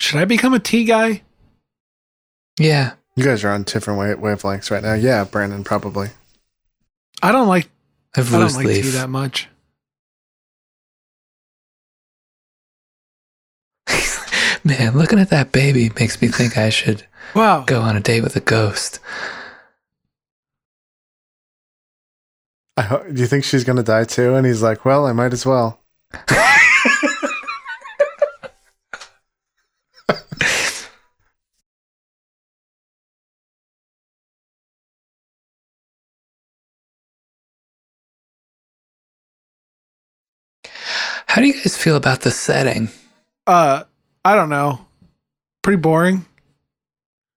[0.00, 1.22] Should I become a T guy?
[2.58, 2.94] Yeah.
[3.14, 4.94] You guys are on different wave- wavelengths right now.
[4.94, 6.08] Yeah, Brandon, probably.
[7.22, 7.68] I don't like
[8.16, 9.48] I've I don't loose like tea that much.
[14.64, 17.06] Man, looking at that baby makes me think I should
[17.36, 17.62] Wow.
[17.64, 18.98] go on a date with a ghost.
[22.82, 24.34] Ho- do you think she's gonna die too?
[24.34, 25.80] And he's like, "Well, I might as well."
[41.26, 42.88] How do you guys feel about the setting?
[43.46, 43.84] Uh
[44.24, 44.84] I don't know.
[45.62, 46.26] Pretty boring.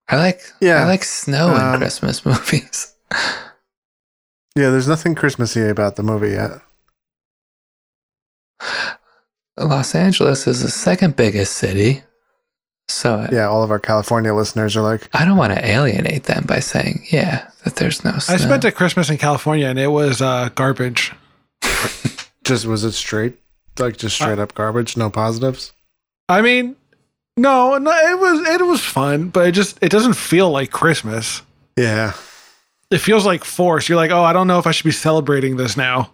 [0.08, 2.94] I like Yeah, I like snow in um, Christmas movies.
[4.56, 6.60] Yeah, there's nothing Christmassy about the movie yet.
[9.58, 12.02] Los Angeles is the second biggest city.
[12.88, 16.44] So Yeah, all of our California listeners are like, I don't want to alienate them
[16.46, 18.34] by saying, yeah, that there's no snow.
[18.34, 21.12] I spent a Christmas in California and it was uh garbage.
[22.44, 23.38] just was it straight,
[23.78, 25.72] like just straight up garbage, no positives.
[26.28, 26.76] I mean,
[27.36, 31.42] no, no, it was it was fun, but it just it doesn't feel like Christmas.
[31.76, 32.12] Yeah,
[32.94, 33.88] It feels like force.
[33.88, 36.12] You're like, oh, I don't know if I should be celebrating this now.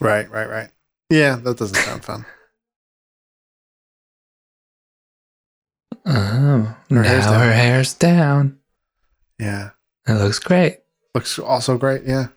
[0.00, 0.70] right, right, right.
[1.10, 2.24] Yeah, that doesn't sound fun.
[6.06, 7.40] Oh, Her now down.
[7.40, 8.58] her hair's down.
[9.38, 9.70] Yeah,
[10.06, 10.78] It looks great.
[11.14, 12.02] looks also great.
[12.04, 12.28] Yeah,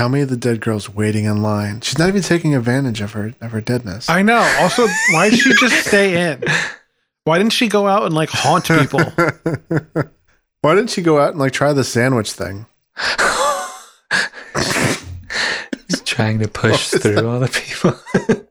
[0.00, 1.82] Tell me the dead girl's waiting in line.
[1.82, 4.08] She's not even taking advantage of her of her deadness.
[4.08, 4.38] I know.
[4.58, 6.42] Also, why did she just stay in?
[7.24, 9.00] Why didn't she go out and like haunt people?
[10.62, 12.64] Why didn't she go out and like try the sandwich thing?
[15.86, 17.92] He's trying to push What is through all the people.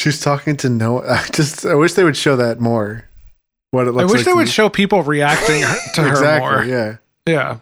[0.00, 1.02] She's talking to no.
[1.04, 3.04] I just I wish they would show that more.
[3.70, 4.02] What it looks like.
[4.02, 4.50] I wish like they would me.
[4.50, 5.60] show people reacting
[5.94, 6.48] to her exactly.
[6.50, 6.64] more.
[6.64, 6.96] Yeah,
[7.26, 7.58] Yeah.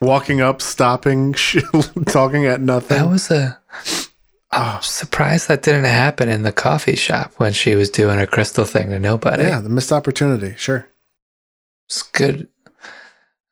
[0.00, 1.34] walking up, stopping,
[2.06, 2.96] talking at nothing.
[2.96, 3.58] that was a.
[4.54, 4.76] Ah.
[4.76, 8.64] I'm surprised that didn't happen in the coffee shop when she was doing her crystal
[8.64, 9.42] thing to nobody.
[9.44, 10.54] yeah, the missed opportunity.
[10.56, 10.86] Sure.
[11.88, 12.48] It's good.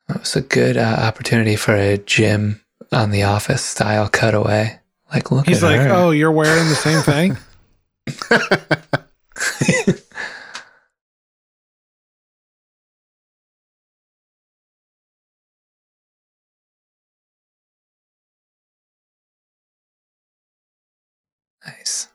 [0.08, 4.80] It was a good uh, opportunity for a Jim on the office style cutaway.
[5.12, 5.90] Like, look He's at like, her.
[5.90, 7.36] "Oh, you're wearing the same thing."
[21.66, 22.08] nice.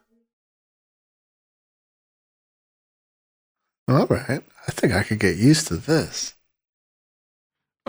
[3.88, 4.42] All right.
[4.68, 6.34] I think I could get used to this.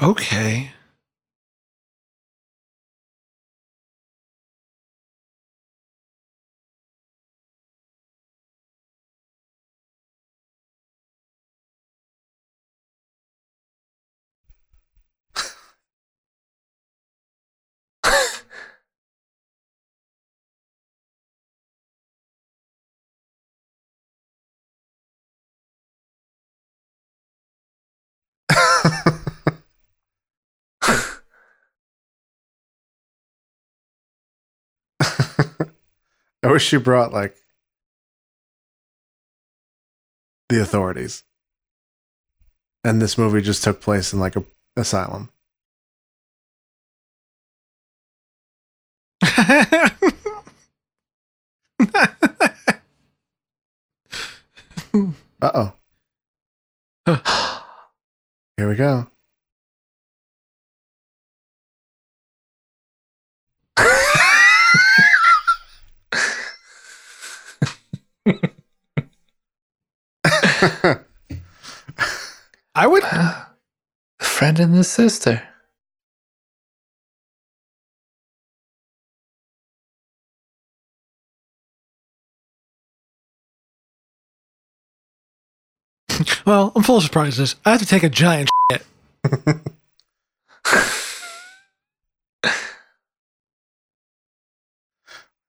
[0.01, 0.71] Okay.
[36.43, 37.35] I wish you brought like
[40.49, 41.23] the authorities.
[42.83, 45.29] And this movie just took place in like a asylum.
[55.39, 55.73] Uh oh.
[58.57, 59.07] Here we go.
[72.75, 73.03] I would.
[73.03, 73.45] the
[74.19, 75.41] friend and the sister.
[86.45, 87.55] Well, I'm full of surprises.
[87.65, 88.85] I have to take a giant shit.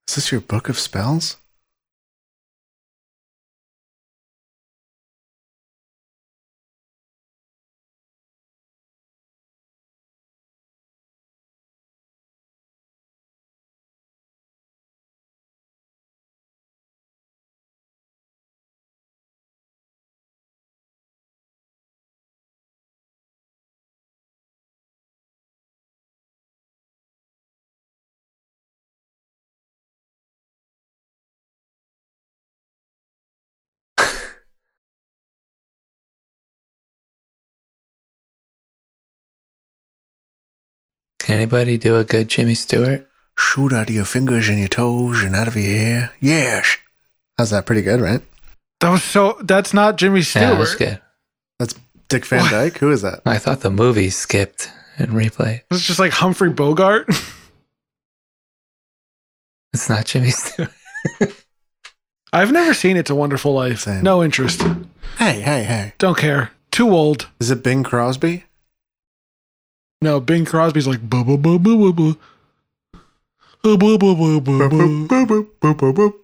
[0.09, 1.37] Is this your book of spells?
[41.29, 43.07] Can anybody do a good Jimmy Stewart?
[43.39, 46.13] Shoot out of your fingers and your toes and out of your hair.
[46.21, 46.79] Yes.
[47.37, 47.67] How's that?
[47.67, 48.23] Pretty good, right?
[48.81, 49.37] That was so.
[49.43, 50.43] That's not Jimmy Stewart.
[50.45, 50.99] Yeah, that was good.
[51.59, 51.75] That's
[52.09, 52.51] Dick Van What?
[52.51, 52.79] Dyke.
[52.79, 53.21] Who is that?
[53.27, 55.61] I thought the movie skipped and replayed.
[55.71, 57.11] It's just like Humphrey Bogart.
[59.75, 60.71] It's not Jimmy Stewart.
[62.33, 63.81] I've never seen It's a Wonderful Life.
[63.81, 64.03] Same.
[64.03, 64.63] No interest.
[65.19, 65.93] Hey, hey, hey.
[65.99, 66.53] Don't care.
[66.71, 67.29] Too old.
[67.39, 68.45] Is it Bing Crosby?
[70.01, 72.17] No, Bing Crosby's like boo boo boo boo boo boo.
[73.63, 74.15] Boo, boo, boo,
[75.75, 76.15] boo, boo.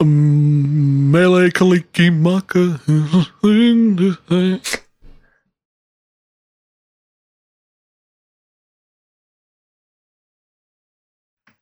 [0.00, 2.80] Um, Mele Kalikimaka.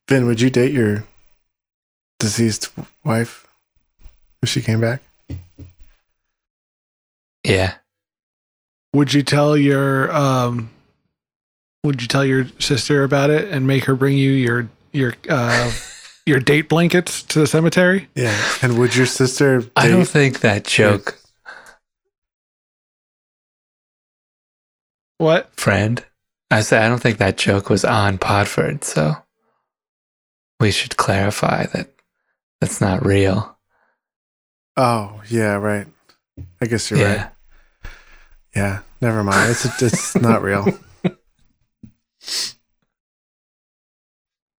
[0.09, 1.05] Vin, would you date your
[2.19, 2.71] deceased
[3.03, 3.47] wife
[4.41, 5.01] if she came back?
[7.43, 7.75] Yeah.
[8.93, 10.69] Would you tell your um
[11.83, 15.71] would you tell your sister about it and make her bring you your your uh
[16.25, 18.07] your date blankets to the cemetery?
[18.15, 18.37] Yeah.
[18.61, 19.71] And would your sister date?
[19.75, 21.17] I don't think that joke,
[25.17, 25.53] What?
[25.55, 26.03] friend.
[26.49, 29.15] I said I don't think that joke was on Podford, so
[30.59, 31.89] we should clarify that
[32.59, 33.57] that's not real.
[34.77, 35.87] Oh, yeah, right.
[36.61, 37.15] I guess you're yeah.
[37.23, 37.31] right.
[38.55, 39.51] Yeah, never mind.
[39.51, 40.67] It's it's not real.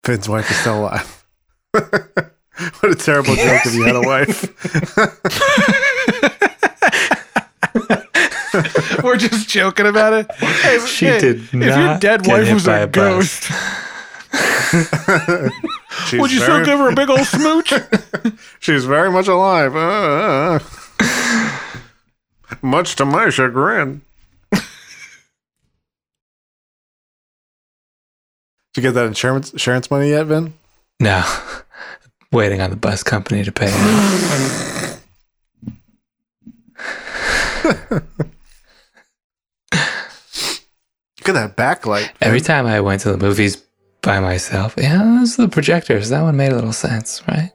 [0.04, 1.24] Vin's wife is still alive.
[1.72, 4.42] what a terrible joke if you had a wife.
[9.04, 10.30] We're just joking about it.
[10.32, 13.50] Hey, She hey, did If your not dead get wife hit was a a ghost,
[16.12, 17.72] would you very, still give her a big old smooch?
[18.60, 19.76] She's very much alive.
[19.76, 20.58] Uh,
[21.00, 21.78] uh.
[22.60, 24.02] Much to my chagrin.
[28.74, 30.54] Did you get that insurance insurance money yet, Vin?
[30.98, 31.22] No.
[32.32, 33.68] Waiting on the bus company to pay.
[33.70, 34.98] it.
[41.20, 42.10] Look at that backlight.
[42.20, 43.56] Every time I went to the movies
[44.00, 46.08] by myself, yeah, those are the projectors.
[46.08, 47.50] That one made a little sense, right?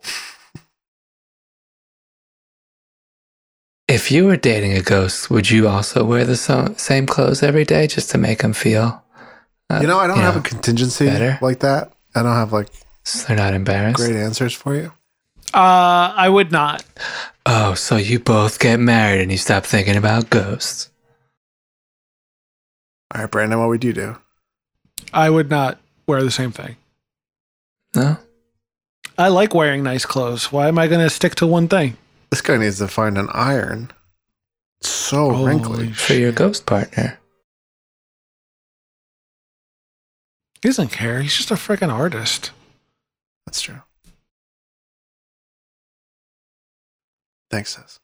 [3.98, 7.66] If you were dating a ghost, would you also wear the so- same clothes every
[7.66, 9.04] day just to make them feel?
[9.72, 11.40] uh, You know, I don't have know, a contingency better.
[11.42, 11.94] like that.
[12.14, 12.68] I don't have like
[13.04, 13.96] so they're not embarrassed.
[13.98, 14.92] great answers for you.
[15.52, 16.84] Uh, I would not.
[17.48, 20.92] Oh, so you both get married and you stop thinking about ghosts.
[23.16, 24.18] All right, Brandon, what would you do?
[25.12, 26.76] I would not wear the same thing.
[27.96, 28.18] No?
[29.18, 30.52] I like wearing nice clothes.
[30.52, 31.98] Why am I going to stick to one thing?
[32.30, 33.92] This guy needs to find an iron.
[34.80, 35.92] It's so Holy wrinkly.
[35.94, 37.20] For your ghost partner.
[40.62, 41.22] He doesn't care.
[41.22, 42.52] He's just a freaking artist.
[43.46, 43.82] That's true.
[47.50, 48.00] Thanks, sis.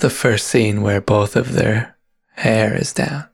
[0.00, 1.96] The first scene where both of their
[2.32, 3.24] hair is down.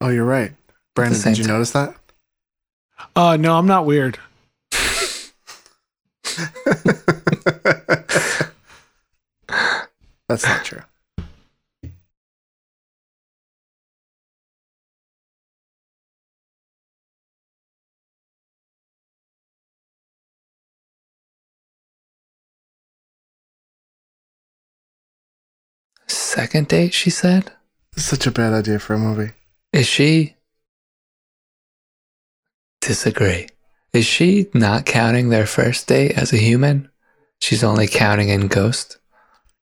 [0.00, 0.52] Oh, you're right.
[0.94, 1.54] Brandon, did you time.
[1.54, 1.94] notice that?
[3.14, 4.18] Uh, no, I'm not weird.
[10.28, 10.82] That's not true.
[26.38, 27.50] Second date, she said?
[27.96, 29.32] Such a bad idea for a movie.
[29.72, 30.36] Is she.
[32.80, 33.48] Disagree.
[33.92, 36.90] Is she not counting their first date as a human?
[37.40, 38.98] She's only counting in ghost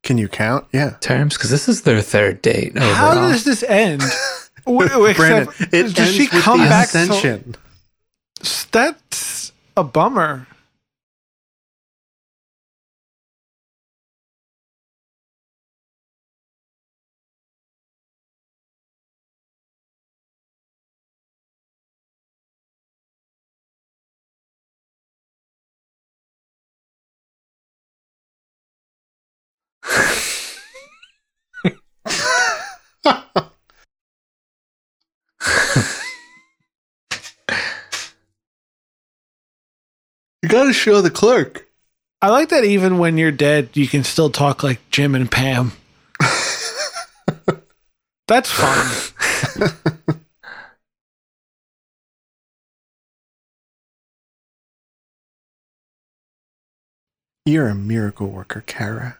[0.02, 0.66] Can you count?
[0.70, 0.96] Yeah.
[1.00, 1.38] terms?
[1.38, 2.76] Because this is their third date.
[2.76, 4.02] How does this end?
[4.66, 6.88] W- w- Brandon, except- it does ends she with come the back?
[6.88, 7.54] so- ascension.
[8.70, 10.46] that's a bummer.
[40.46, 41.66] You gotta show the clerk.
[42.22, 45.72] I like that even when you're dead, you can still talk like Jim and Pam.
[48.28, 48.86] That's fun.
[57.44, 59.18] You're a miracle worker, Kara.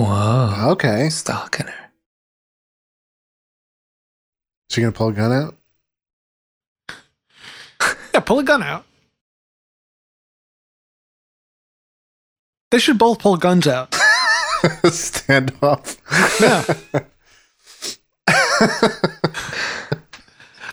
[0.00, 0.70] Whoa.
[0.72, 1.10] Okay.
[1.10, 1.90] Stalking her.
[4.70, 5.56] So you gonna pull a gun out?
[8.12, 8.84] Yeah, pull a gun out.
[12.72, 13.94] They should both pull guns out.
[14.90, 15.96] Stand off.
[16.40, 16.64] Yeah.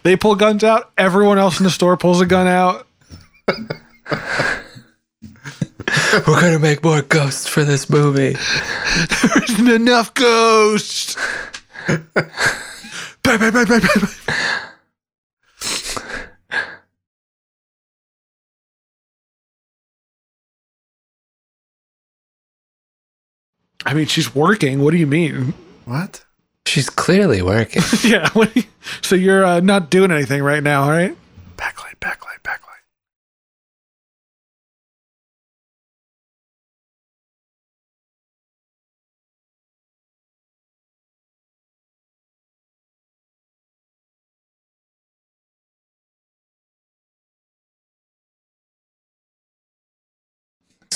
[0.03, 0.93] They pull guns out.
[0.97, 2.87] Everyone else in the store pulls a gun out.
[6.25, 8.33] We're to make more ghosts for this movie.
[8.33, 11.15] There isn't enough ghosts.
[11.87, 12.03] Bang,
[13.23, 14.09] bang, bang, bang, bang, bang.
[23.85, 24.81] I mean, she's working.
[24.83, 25.53] What do you mean?
[25.85, 26.23] What?
[26.65, 27.81] She's clearly working.
[28.03, 28.29] yeah.
[28.31, 28.63] What you-
[29.01, 31.15] so you're uh, not doing anything right now, right?
[31.57, 32.66] Backlight, backlight, backlight.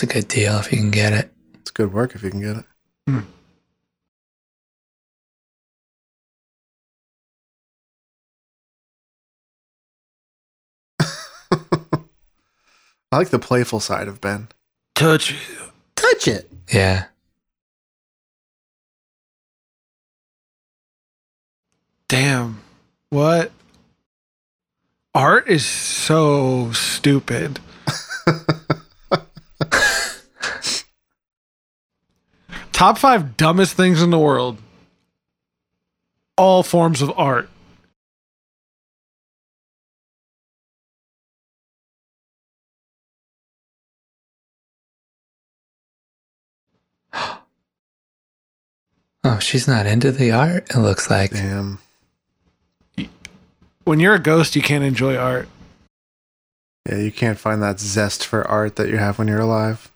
[0.02, 1.32] It's a good deal if you can get it.
[1.60, 2.66] It's good work if you can get it.
[3.06, 3.20] Hmm.
[13.12, 14.48] I like the playful side of Ben.
[14.96, 15.36] Touch.
[15.96, 16.52] Touch it.
[16.74, 17.04] Yeah.
[22.08, 22.64] Damn.
[23.12, 23.52] What?
[25.14, 27.60] Art is so stupid.
[32.82, 34.58] Top five dumbest things in the world.
[36.36, 37.48] All forms of art.
[49.24, 51.30] Oh, she's not into the art, it looks like.
[51.34, 51.78] Damn.
[53.84, 55.48] When you're a ghost, you can't enjoy art.
[56.90, 59.91] Yeah, you can't find that zest for art that you have when you're alive.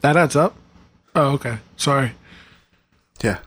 [0.00, 0.54] That adds up.
[1.14, 1.58] Oh, okay.
[1.76, 2.12] Sorry.
[3.22, 3.38] Yeah.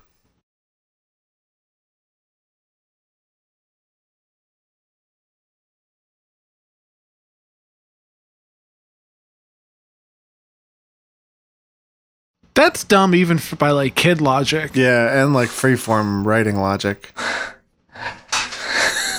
[12.55, 14.71] That's dumb even f by like kid logic.
[14.75, 17.11] Yeah, and like freeform writing logic.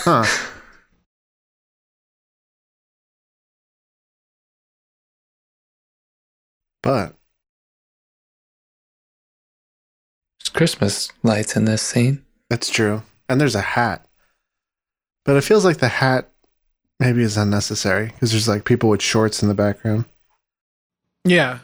[0.06, 0.26] Huh.
[6.82, 7.14] But
[10.54, 12.24] Christmas lights in this scene.
[12.48, 13.02] That's true.
[13.28, 14.06] And there's a hat.
[15.24, 16.30] But it feels like the hat
[17.00, 20.04] maybe is unnecessary because there's like people with shorts in the background.
[21.24, 21.58] Yeah.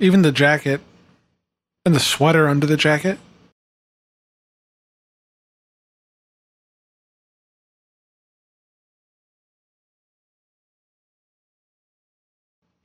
[0.00, 0.80] Even the jacket
[1.86, 3.18] and the sweater under the jacket.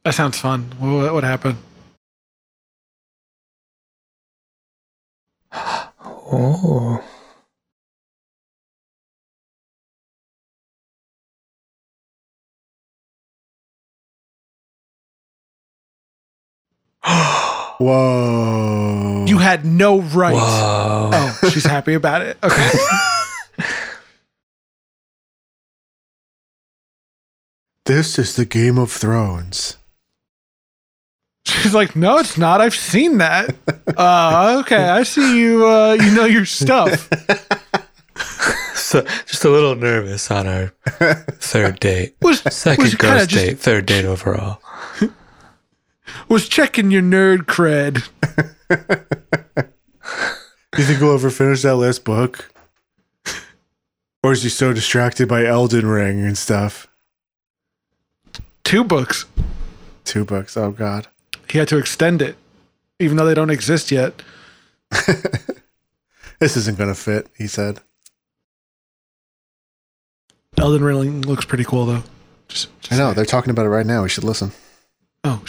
[0.03, 0.71] That sounds fun.
[0.77, 1.57] What, what happened?
[6.31, 7.03] Oh.
[17.77, 19.25] Whoa.
[19.27, 20.33] You had no right.
[20.33, 21.09] Whoa.
[21.13, 22.37] Oh, she's happy about it.
[22.43, 22.71] Okay.
[27.85, 29.77] This is the Game of Thrones.
[31.61, 32.61] She's like, no, it's not.
[32.61, 33.55] I've seen that.
[33.97, 35.67] Uh, okay, I see you.
[35.67, 37.09] Uh, you know your stuff.
[38.75, 40.67] So, just a little nervous on our
[41.39, 42.15] third date.
[42.21, 44.61] Was Second was kinda ghost just- date, third date overall.
[46.29, 48.07] Was checking your nerd cred.
[50.71, 52.53] Do you think we'll ever finish that last book?
[54.23, 56.87] Or is he so distracted by Elden Ring and stuff?
[58.63, 59.25] Two books.
[60.03, 60.55] Two books.
[60.55, 61.07] Oh God.
[61.49, 62.35] He had to extend it,
[62.99, 64.21] even though they don't exist yet.
[66.39, 67.79] This isn't gonna fit, he said.
[70.57, 72.03] Elden Ring looks pretty cool though.
[72.49, 74.03] Just, just I know, they're talking about it right now.
[74.03, 74.51] We should listen.
[75.23, 75.41] Oh,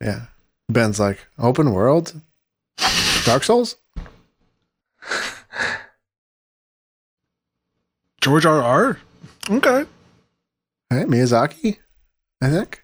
[0.00, 0.26] Yeah.
[0.68, 2.20] Ben's like, open world?
[3.24, 3.76] Dark Souls?
[8.20, 8.62] George R.
[8.62, 8.98] R.
[9.48, 9.84] Okay.
[10.90, 11.78] Hey, Miyazaki?
[12.42, 12.82] I think.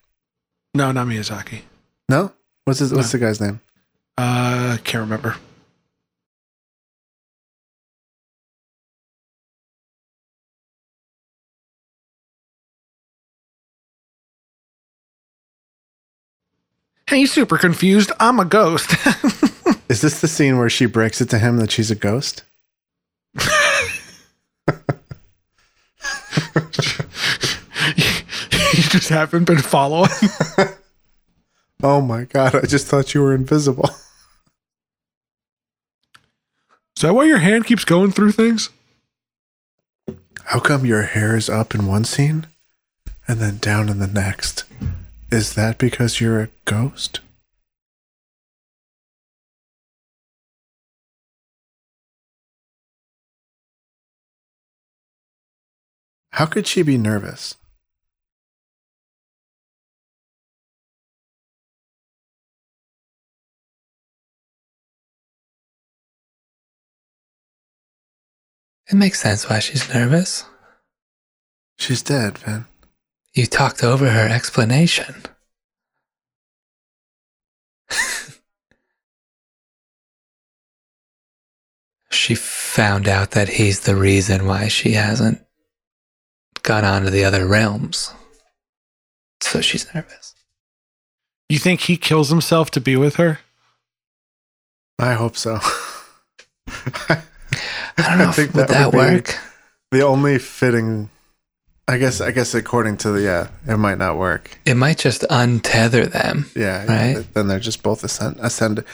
[0.74, 1.62] No, not Miyazaki.
[2.08, 2.32] No?
[2.64, 3.60] What's his what's the guy's name?
[4.16, 5.36] Uh, can't remember.
[17.08, 18.10] Hey, super confused.
[18.20, 18.90] I'm a ghost.
[19.90, 22.44] Is this the scene where she breaks it to him that she's a ghost?
[23.34, 23.42] you
[28.92, 30.10] just haven't been following.
[31.84, 33.88] Oh my god, I just thought you were invisible.
[36.96, 38.70] Is that why your hand keeps going through things?
[40.44, 42.46] How come your hair is up in one scene
[43.26, 44.62] and then down in the next?
[45.32, 47.18] Is that because you're a ghost?
[56.34, 57.56] How could she be nervous?
[68.92, 70.44] It makes sense why she's nervous.
[71.78, 72.66] She's dead, Vin.
[73.32, 75.22] You talked over her explanation.
[82.10, 85.42] she found out that he's the reason why she hasn't
[86.62, 88.12] got onto the other realms.
[89.40, 90.34] So she's nervous.
[91.48, 93.38] You think he kills himself to be with her?
[94.98, 95.60] I hope so.
[97.98, 98.32] I don't know.
[98.32, 99.38] think would that that, would work?
[99.90, 101.10] the only fitting
[101.88, 104.58] I guess I guess according to the yeah, it might not work.
[104.64, 106.46] It might just untether them.
[106.54, 107.14] Yeah, yeah, Right.
[107.14, 108.84] th- then they're just both ascend ascended.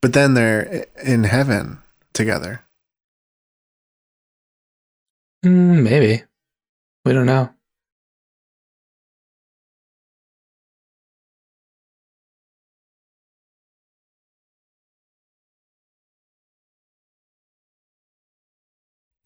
[0.00, 1.78] But then they're in heaven
[2.12, 2.62] together.
[5.44, 6.22] Mm, maybe.
[7.04, 7.50] We don't know.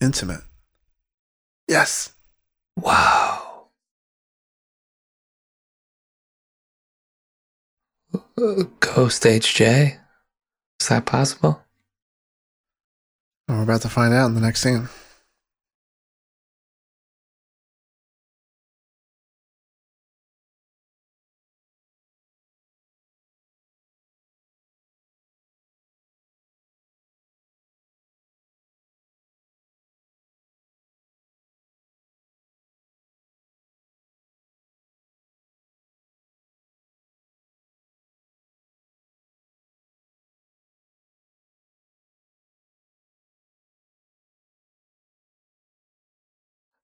[0.00, 0.40] Intimate.
[1.68, 2.12] Yes.
[2.76, 3.68] Wow.
[8.80, 9.98] Ghost HJ?
[10.80, 11.62] Is that possible?
[13.46, 14.88] We're about to find out in the next scene.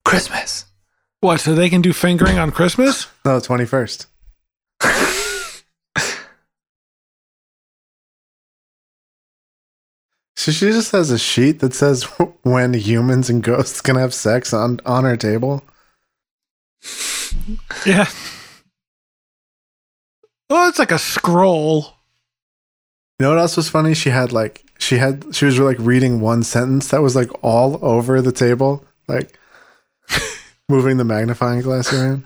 [0.07, 0.67] Christmas.
[1.21, 1.41] What?
[1.41, 3.09] So they can do fingering on Christmas?
[3.25, 4.07] No, twenty first.
[10.39, 12.05] So she just has a sheet that says
[12.43, 15.63] when humans and ghosts can have sex on on her table.
[17.85, 18.07] Yeah.
[20.49, 21.95] Well, it's like a scroll.
[23.19, 23.95] You know what else was funny?
[23.95, 27.79] She had like she had she was like reading one sentence that was like all
[27.85, 29.39] over the table, like
[30.69, 32.25] moving the magnifying glass around.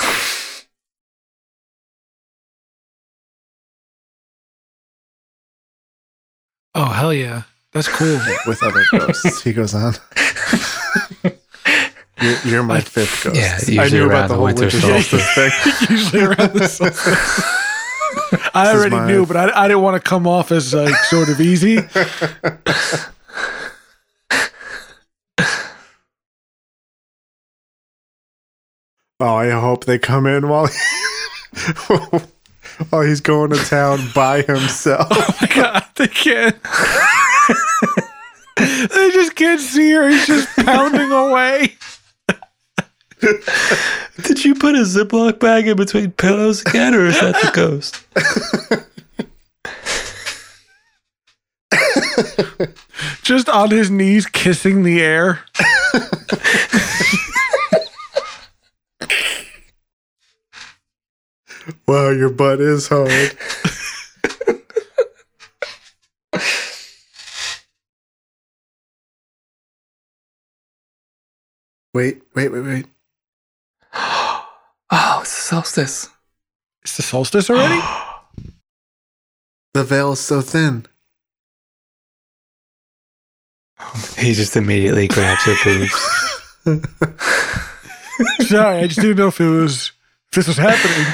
[6.74, 8.18] Oh hell yeah, that's cool.
[8.46, 9.42] with other ghosts.
[9.42, 9.94] he goes on.
[12.22, 13.36] You're, you're my fifth ghost.
[13.36, 15.50] Yeah, I usually knew around about the the whole winter winter solstice thing.
[15.90, 17.44] Usually around the solstice.
[18.54, 21.40] I already knew, but I, I didn't want to come off as like sort of
[21.40, 21.78] easy.
[29.20, 30.68] Oh, I hope they come in while
[32.90, 35.06] while he's going to town by himself.
[35.12, 36.56] Oh my god, they can't.
[38.56, 40.08] they just can't see her.
[40.08, 41.76] He's just pounding away.
[44.22, 48.04] Did you put a Ziploc bag in between pillows again, or is that the ghost?
[53.22, 55.44] Just on his knees, kissing the air.
[61.86, 63.36] wow, your butt is hard.
[71.94, 72.86] Wait, wait, wait, wait.
[74.92, 76.10] Oh, it's the solstice.
[76.82, 77.80] It's the solstice already.
[79.74, 80.84] The veil is so thin.
[84.18, 85.94] He just immediately grabs her boobs.
[88.48, 89.92] Sorry, I just didn't know if it was
[90.28, 91.06] if this was happening.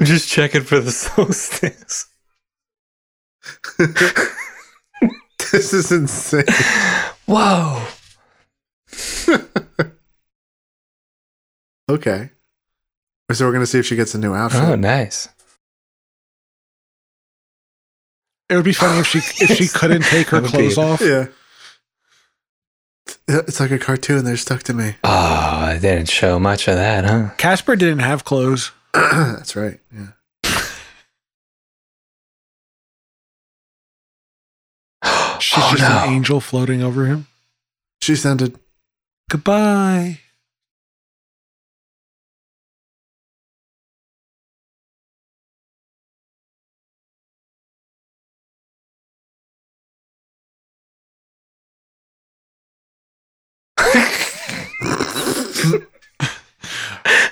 [0.00, 2.08] I'm just checking for the solstice.
[5.50, 6.44] This is insane.
[7.24, 7.82] Whoa.
[11.88, 12.30] Okay.
[13.32, 14.62] So we're gonna see if she gets a new outfit.
[14.62, 15.28] Oh, nice.
[18.48, 21.00] It would be funny if she if she couldn't take her clothes be- off.
[21.00, 21.26] Yeah.
[23.28, 24.24] Yeah, It's like a cartoon.
[24.24, 24.96] They're stuck to me.
[25.04, 27.30] Oh, I didn't show much of that, huh?
[27.36, 28.72] Casper didn't have clothes.
[28.94, 29.80] That's right.
[29.94, 30.08] Yeah.
[35.40, 36.02] She's oh just no.
[36.04, 37.26] an angel floating over him.
[38.02, 38.58] She sounded.
[39.30, 40.20] Goodbye.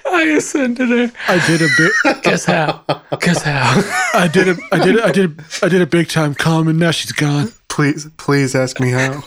[0.09, 1.12] I ascended her.
[1.28, 2.22] I did a bit.
[2.22, 2.84] Guess how?
[3.20, 3.82] Guess how?
[4.14, 4.57] I did a.
[4.72, 4.97] I did.
[4.97, 5.39] A, I did.
[5.39, 7.53] A, I did a big time come, and now she's gone.
[7.68, 9.22] Please, please ask me how.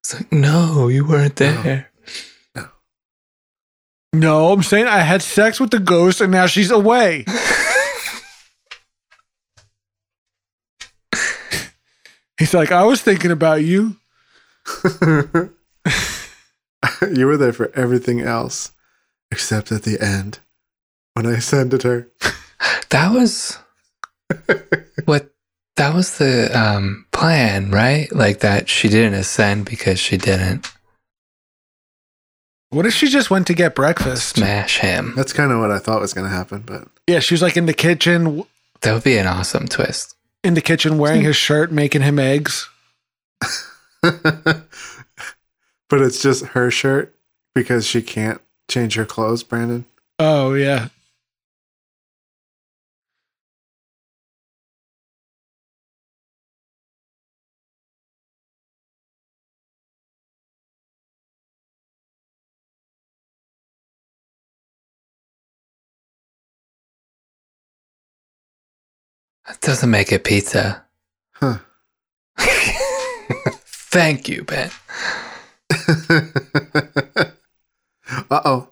[0.00, 1.87] It's like, no, you weren't there.
[4.12, 7.24] No, I'm saying I had sex with the ghost, and now she's away.
[12.38, 13.96] He's like, I was thinking about you.
[14.94, 15.50] you
[17.26, 18.72] were there for everything else
[19.30, 20.38] except at the end
[21.14, 22.10] when I ascended her.
[22.90, 23.58] That was
[25.04, 25.30] what
[25.76, 28.10] that was the um plan, right?
[28.12, 30.70] Like that she didn't ascend because she didn't
[32.70, 34.36] What if she just went to get breakfast?
[34.36, 35.14] smash him.
[35.16, 37.56] That's kind of what I thought was going to happen, but Yeah, she was like
[37.56, 38.44] in the kitchen,
[38.82, 40.14] That would be an awesome twist.
[40.44, 42.68] in the kitchen wearing his shirt, making him eggs.
[44.02, 44.64] but
[45.92, 47.14] it's just her shirt
[47.54, 49.86] because she can't change her clothes, Brandon.
[50.18, 50.88] Oh yeah.
[69.60, 70.84] Doesn't make it pizza.
[71.34, 71.58] Huh.
[72.38, 74.70] Thank you, Ben.
[78.30, 78.68] uh oh.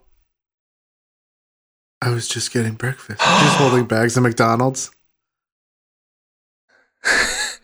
[2.03, 3.21] I was just getting breakfast.
[3.21, 4.91] She's holding bags of McDonald's.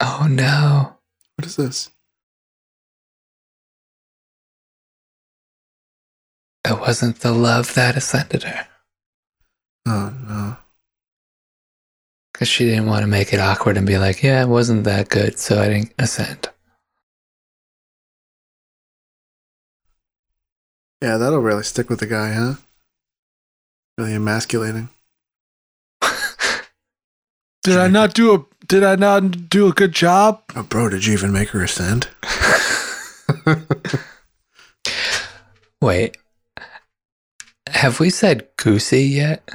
[0.00, 0.96] Oh no.
[1.36, 1.90] What is this?
[6.68, 8.66] It wasn't the love that ascended her.
[9.86, 10.56] Oh no.
[12.32, 15.08] Because she didn't want to make it awkward and be like, yeah, it wasn't that
[15.08, 16.50] good, so I didn't ascend.
[21.00, 22.54] Yeah, that'll really stick with the guy, huh?
[23.96, 24.90] Really emasculating.
[27.62, 30.42] Did I not do a did I not do a good job?
[30.54, 32.08] Oh, bro, did you even make her ascend?
[35.80, 36.18] Wait.
[37.72, 39.48] Have we said goosey yet?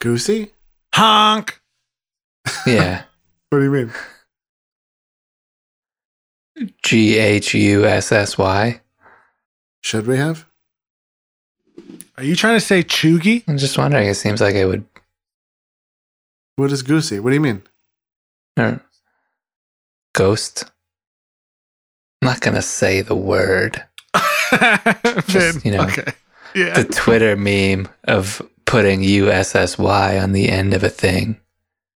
[0.00, 0.52] Goosey?
[0.94, 1.60] Honk.
[2.66, 3.02] Yeah.
[3.50, 3.92] What do you mean?
[6.82, 8.80] G H U S S Y.
[9.82, 10.46] Should we have?
[12.18, 13.44] Are you trying to say chuggy?
[13.46, 14.08] I'm just wondering.
[14.08, 14.84] It seems like it would.
[16.56, 17.20] What is Goosey?
[17.20, 17.62] What do you mean?
[18.58, 18.80] Or
[20.12, 20.64] ghost.
[22.22, 23.84] I'm not gonna say the word.
[25.28, 26.12] Just, you know, okay.
[26.64, 26.72] Yeah.
[26.72, 31.38] The Twitter meme of putting U S S Y on the end of a thing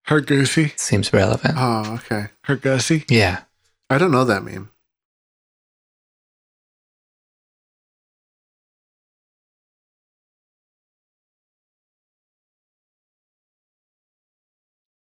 [0.05, 0.75] Her goosey.
[0.77, 1.55] seems relevant.
[1.57, 2.27] Oh, okay.
[2.43, 3.05] Her gussy.
[3.09, 3.45] Yeah.
[3.89, 4.69] I don't know that meme.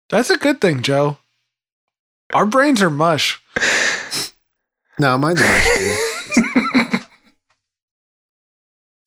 [0.10, 1.18] That's a good thing, Joe.
[2.34, 3.42] Our brains are mush.
[5.00, 7.02] No, mine's not.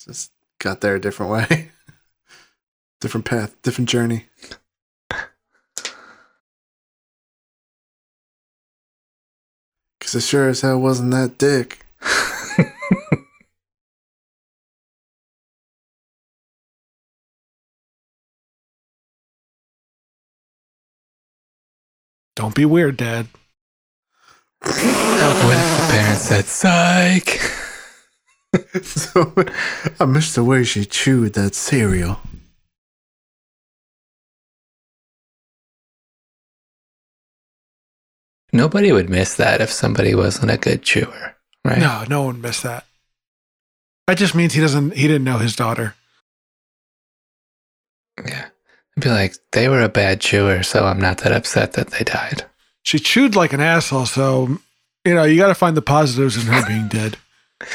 [0.07, 0.31] Just
[0.61, 1.71] got there a different way.
[3.01, 4.27] different path, different journey.
[9.99, 11.85] Because it sure as hell wasn't that dick.
[22.37, 23.27] Don't be weird, Dad.
[24.63, 27.41] What if the parents said psych?
[28.83, 29.45] so uh,
[30.01, 32.21] I miss the way she chewed that cereal.
[38.53, 41.79] Nobody would miss that if somebody wasn't a good chewer, right?
[41.79, 42.85] No, no one missed that.
[44.09, 44.95] That just means he doesn't.
[44.95, 45.95] He didn't know his daughter.
[48.27, 48.47] Yeah.
[48.97, 52.05] I'd be like, they were a bad chewer, so I'm not that upset that they
[52.05, 52.45] died.
[52.83, 54.59] She chewed like an asshole, so
[55.05, 57.17] you know you got to find the positives in her being dead.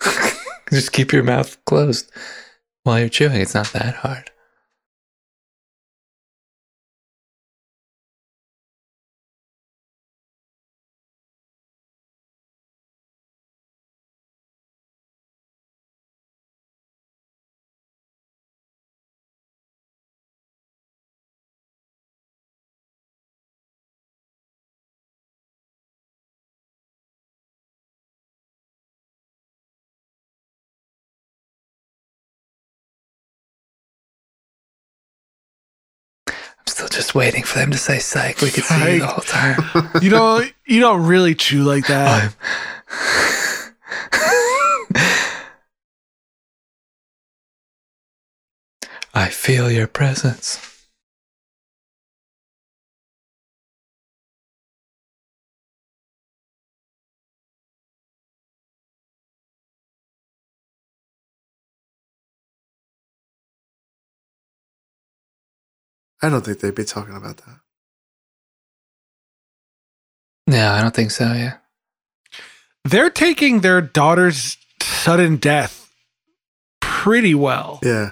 [0.70, 2.10] Just keep your mouth closed
[2.84, 3.40] while you're chewing.
[3.40, 4.30] It's not that hard.
[37.10, 38.40] Just waiting for them to say psych.
[38.40, 39.90] We could see you the whole time.
[40.02, 42.34] You don't you don't really chew like that.
[49.12, 50.69] I feel your presence.
[66.22, 67.60] I don't think they'd be talking about that.
[70.46, 71.32] No, I don't think so.
[71.32, 71.54] Yeah.
[72.84, 75.90] They're taking their daughter's sudden death
[76.80, 77.80] pretty well.
[77.82, 78.10] Yeah.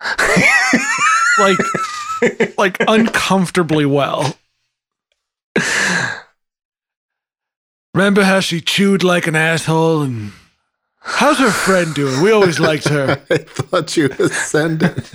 [1.36, 1.58] Like
[2.56, 4.36] like uncomfortably well.
[7.92, 10.30] Remember how she chewed like an asshole and
[11.00, 12.22] how's her friend doing?
[12.22, 13.20] We always liked her.
[13.30, 15.08] I thought you ascended.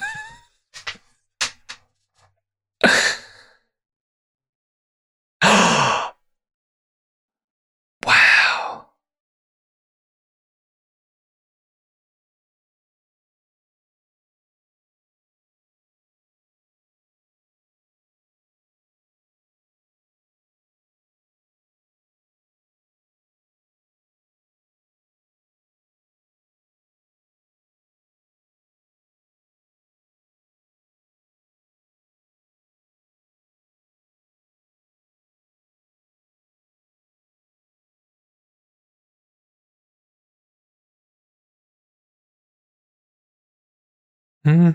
[44.50, 44.72] Hmm.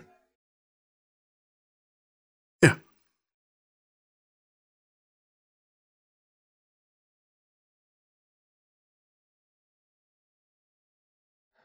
[2.63, 2.77] Yeah.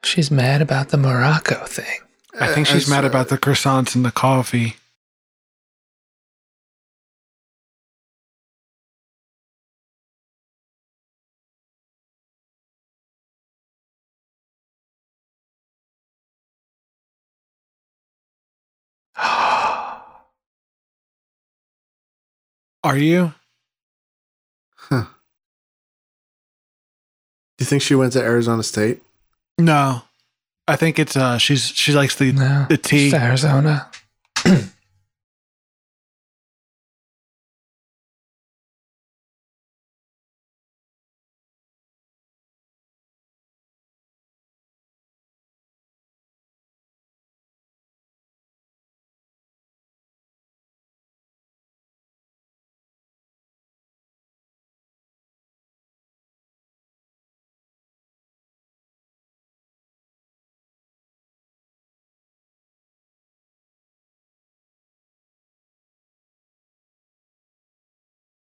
[0.03, 1.85] She's mad about the Morocco thing.
[2.39, 4.77] I think she's As, mad uh, about the croissants and the coffee.
[22.89, 23.33] Are you?
[24.75, 25.05] Huh.
[27.57, 29.03] Do you think she went to Arizona State?
[29.59, 30.01] No.
[30.67, 32.65] I think it's uh she's she likes the no.
[32.69, 33.13] the tea.
[33.13, 33.89] Arizona.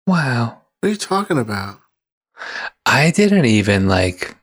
[0.07, 0.61] Wow.
[0.79, 1.79] What are you talking about?
[2.85, 4.35] I didn't even like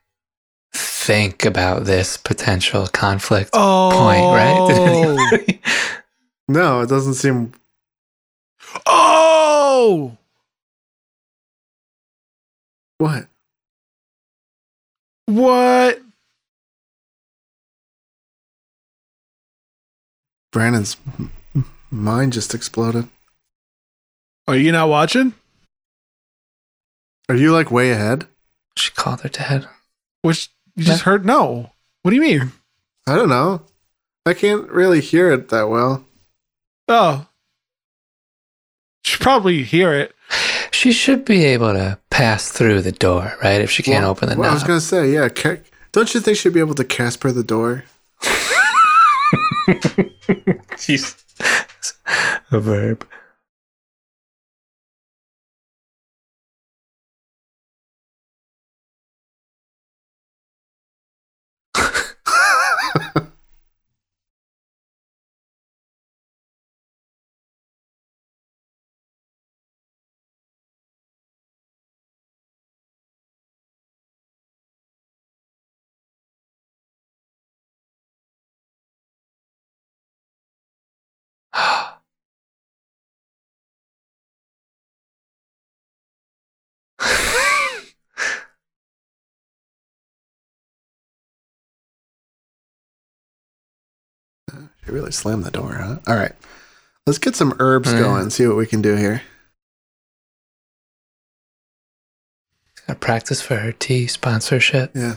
[0.74, 4.68] think about this potential conflict Oh point, right?
[4.68, 5.16] Did oh.
[5.18, 5.60] anybody-
[6.48, 7.52] No, it doesn't seem.
[8.86, 10.16] Oh
[12.98, 13.26] What?
[15.26, 16.00] what?
[20.52, 23.08] Brandon's m- m- mind just exploded.
[24.46, 25.34] Are you not watching?
[27.29, 28.27] Are you like way ahead?
[28.77, 29.68] she called her dad.
[30.22, 31.70] Which you just heard no.
[32.03, 32.53] What do you mean?
[33.07, 33.62] I don't know.
[34.27, 36.05] I can't really hear it that well.
[36.89, 37.27] Oh.
[39.05, 40.14] She probably hear it.
[40.70, 43.61] She should be able to pass through the door, right?
[43.61, 45.29] If she can't Well- open the well, I was gonna say, yeah.
[45.29, 45.59] Ca-
[45.93, 47.85] don't you think she'd be able to Casper the door?
[50.79, 51.16] She's
[52.51, 53.07] a verb.
[94.87, 95.99] They really slammed the door, huh?
[96.07, 96.32] All right.
[97.07, 97.99] Let's get some herbs Mm.
[97.99, 99.22] going, see what we can do here.
[102.87, 104.93] Gotta practice for her tea sponsorship.
[104.95, 105.16] Yeah.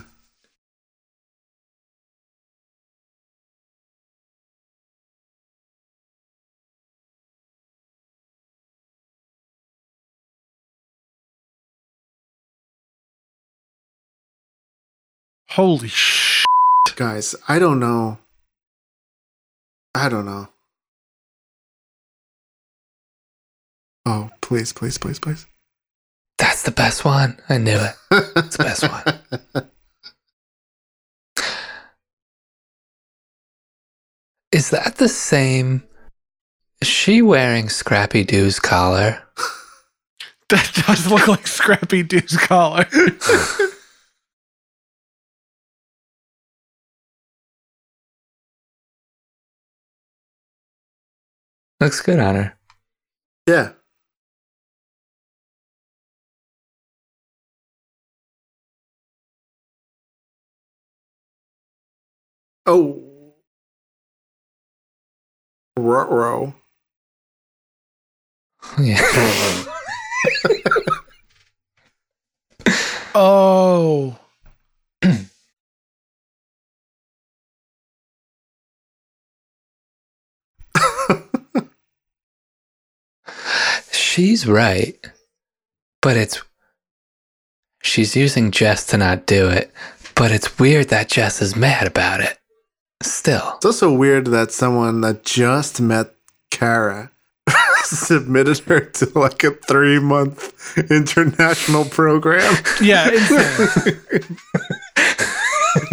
[15.50, 16.44] Holy sh!
[16.96, 18.18] Guys, I don't know.
[19.98, 20.48] I don't know.
[24.06, 25.46] Oh, please, please, please, please.
[26.38, 27.40] That's the best one.
[27.48, 27.94] I knew it.
[28.36, 28.88] It's the best
[29.54, 29.68] one.
[34.52, 35.82] Is that the same?
[36.80, 39.22] Is she wearing Scrappy Doo's collar?
[40.50, 42.86] That does look like Scrappy Doo's collar.
[51.80, 52.54] Looks good on her.
[53.48, 53.70] yeah.
[62.66, 63.34] Oh.
[65.78, 66.52] Ruh-roh.
[68.78, 69.00] Yeah.
[73.14, 74.17] oh,
[84.18, 84.98] She's right.
[86.02, 86.42] But it's.
[87.84, 89.72] She's using Jess to not do it.
[90.16, 92.36] But it's weird that Jess is mad about it.
[93.00, 93.52] Still.
[93.54, 96.16] It's also weird that someone that just met
[96.50, 97.12] Kara
[97.84, 102.56] submitted her to like a three month international program.
[102.82, 103.10] yeah.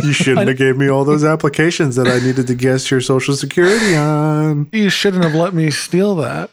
[0.03, 3.35] You shouldn't have gave me all those applications that I needed to guess your social
[3.35, 4.67] security on.
[4.71, 6.49] you shouldn't have let me steal that.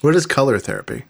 [0.00, 1.04] What is color therapy?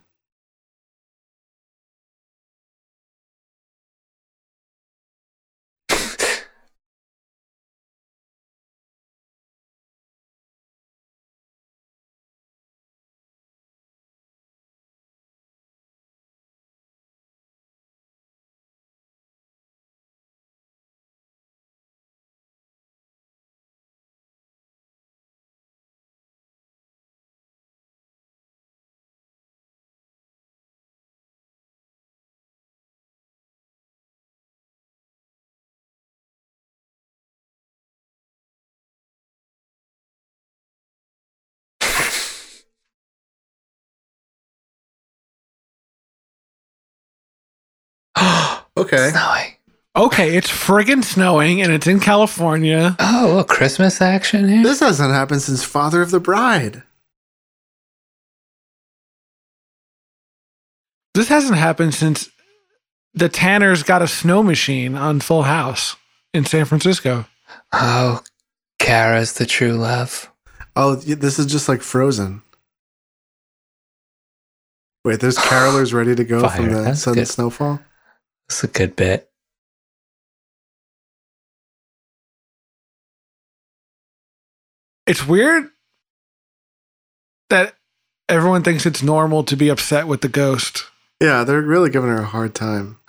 [48.80, 49.10] Okay.
[49.10, 49.54] Snowing.
[49.96, 52.96] Okay, it's friggin' snowing and it's in California.
[53.00, 54.62] Oh, a Christmas action here.
[54.62, 56.82] This hasn't happened since Father of the Bride.
[61.14, 62.30] This hasn't happened since
[63.14, 65.96] the Tanners got a snow machine on Full House
[66.32, 67.26] in San Francisco.
[67.72, 68.22] Oh,
[68.78, 70.30] Kara's the true love.
[70.76, 72.42] Oh, this is just like Frozen.
[75.04, 77.28] Wait, there's carolers ready to go from the that's sudden good.
[77.28, 77.80] snowfall.
[78.50, 79.30] It's a good bit.
[85.06, 85.70] It's weird
[87.48, 87.76] that
[88.28, 90.86] everyone thinks it's normal to be upset with the ghost.
[91.20, 92.98] Yeah, they're really giving her a hard time.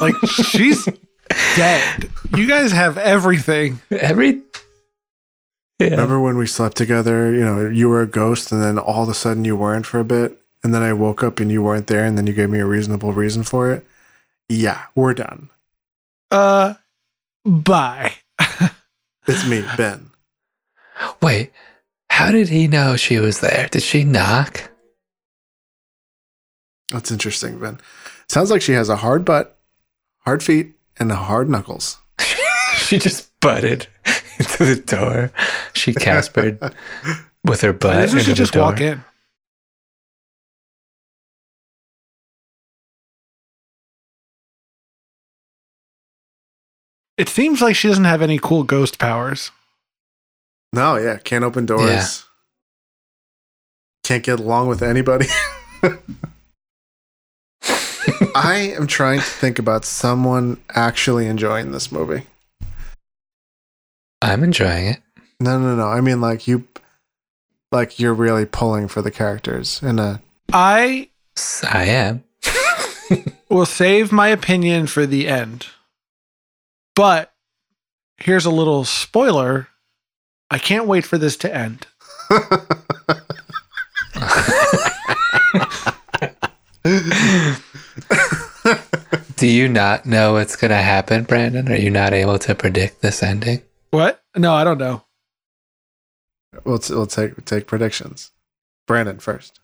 [0.00, 0.86] Like, she's
[1.56, 2.10] dead.
[2.36, 3.80] You guys have everything.
[3.90, 4.42] Every.
[5.78, 5.90] Yeah.
[5.90, 7.32] Remember when we slept together?
[7.32, 9.98] You know, you were a ghost, and then all of a sudden you weren't for
[9.98, 12.50] a bit, and then I woke up and you weren't there, and then you gave
[12.50, 13.86] me a reasonable reason for it.
[14.48, 15.50] Yeah, we're done.
[16.30, 16.74] Uh,
[17.44, 18.14] bye.
[19.30, 20.10] It's me, Ben.
[21.20, 21.52] Wait,
[22.08, 23.68] how did he know she was there?
[23.70, 24.70] Did she knock?
[26.90, 27.78] That's interesting, Ben.
[28.30, 29.58] Sounds like she has a hard butt,
[30.20, 31.98] hard feet, and hard knuckles.
[32.76, 33.86] she just butted
[34.38, 35.30] into the door.
[35.74, 36.58] She caspered
[37.44, 38.62] with her butt guess we into should the just door.
[38.62, 39.04] walk in.
[47.18, 49.50] It seems like she doesn't have any cool ghost powers.
[50.72, 51.90] No, yeah, can't open doors.
[51.90, 52.06] Yeah.
[54.04, 55.26] Can't get along with anybody.
[58.34, 62.22] I am trying to think about someone actually enjoying this movie.
[64.22, 65.00] I'm enjoying it.
[65.40, 65.88] No, no, no.
[65.88, 66.68] I mean, like you,
[67.72, 70.20] like you're really pulling for the characters in a
[70.52, 71.08] I
[71.64, 72.24] I am.
[73.48, 75.66] will save my opinion for the end.
[76.98, 77.32] But
[78.16, 79.68] here's a little spoiler.
[80.50, 81.86] I can't wait for this to end.
[89.36, 91.70] Do you not know what's going to happen, Brandon?
[91.70, 93.62] Are you not able to predict this ending?
[93.92, 94.20] What?
[94.36, 95.04] No, I don't know.
[96.64, 98.32] We'll, t- we'll take take predictions.
[98.88, 99.60] Brandon first.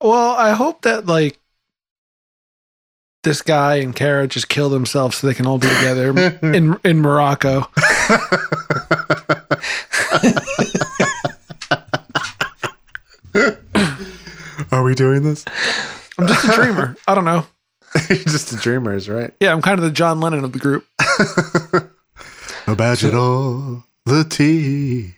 [0.00, 1.38] Well, I hope that like
[3.24, 7.00] this guy and Kara just kill themselves so they can all be together in in
[7.00, 7.68] Morocco.
[14.70, 15.44] Are we doing this?
[16.18, 16.96] I'm just a dreamer.
[17.06, 17.46] I don't know.
[18.08, 19.32] You're just a dreamers, right?
[19.40, 20.86] Yeah, I'm kind of the John Lennon of the group.
[22.66, 25.14] Imagine all the tea.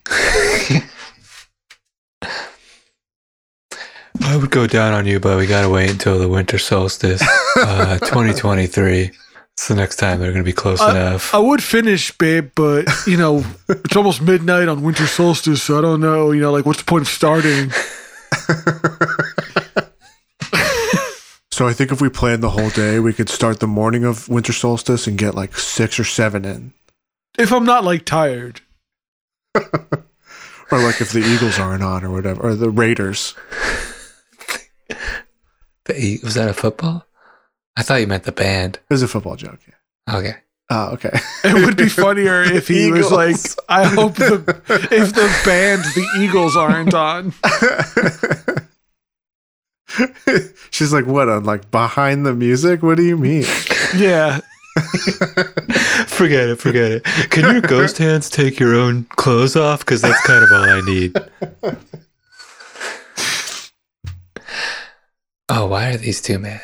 [4.22, 7.22] I would go down on you, but we got to wait until the winter solstice,
[7.56, 9.10] uh, 2023.
[9.54, 11.34] It's the next time they're going to be close Uh, enough.
[11.34, 15.80] I would finish, babe, but you know, it's almost midnight on winter solstice, so I
[15.80, 17.70] don't know, you know, like what's the point of starting?
[21.52, 24.30] So I think if we planned the whole day, we could start the morning of
[24.30, 26.72] winter solstice and get like six or seven in.
[27.38, 28.62] If I'm not like tired.
[30.72, 33.34] Or like if the Eagles aren't on or whatever, or the Raiders.
[35.86, 37.06] The was that a football?
[37.76, 38.76] I thought you meant the band.
[38.88, 39.60] It was a football joke.
[39.66, 40.16] Yeah.
[40.16, 40.34] Okay.
[40.72, 41.10] Oh, okay.
[41.44, 43.36] It would be funnier if he was like,
[43.68, 44.34] I hope the
[44.92, 47.32] if the band the Eagles aren't on.
[50.70, 51.28] She's like, what?
[51.28, 52.82] On like behind the music?
[52.82, 53.44] What do you mean?
[53.96, 54.38] Yeah.
[56.06, 56.60] forget it.
[56.60, 57.04] Forget it.
[57.30, 59.80] Can your ghost hands take your own clothes off?
[59.80, 61.16] Because that's kind of all I need.
[65.52, 66.60] Oh, why are these two mad?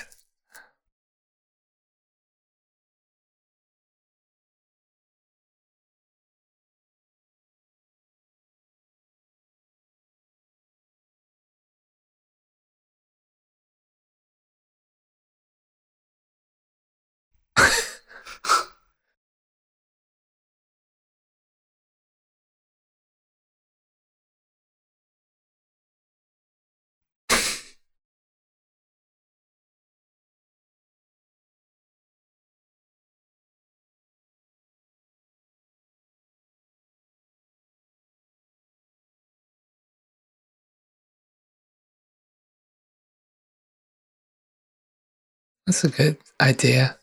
[45.66, 46.96] That's a good idea.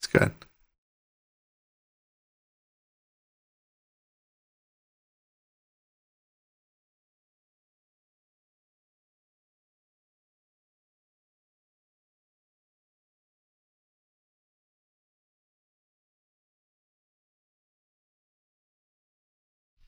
[0.00, 0.32] It's good.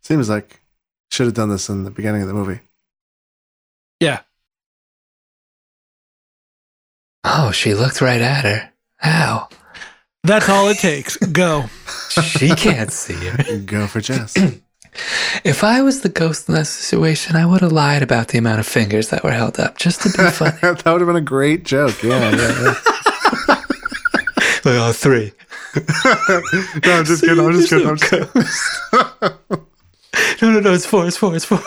[0.03, 0.63] Seems like
[1.11, 2.61] should have done this in the beginning of the movie.
[4.01, 4.23] Yeah.
[7.25, 8.71] Oh, she looked right at her.
[8.97, 9.49] How?
[10.25, 11.17] That's all it takes.
[11.17, 11.67] Go.
[12.11, 13.59] She can't see her.
[13.67, 14.35] Go for Jess.
[15.45, 18.59] If I was the ghost in that situation, I would have lied about the amount
[18.59, 20.57] of fingers that were held up just to be funny.
[20.61, 22.03] that would have been a great joke.
[22.03, 22.75] Yeah, yeah, yeah.
[24.65, 25.33] like, oh, three.
[25.77, 25.83] no,
[26.95, 27.45] I'm just kidding.
[27.45, 27.87] I'm just kidding.
[27.87, 28.29] I'm just kidding.
[30.43, 31.61] No, no, no, it's four, it's four, it's four.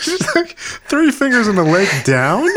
[0.00, 0.56] She's like
[0.88, 2.48] three fingers in the leg down.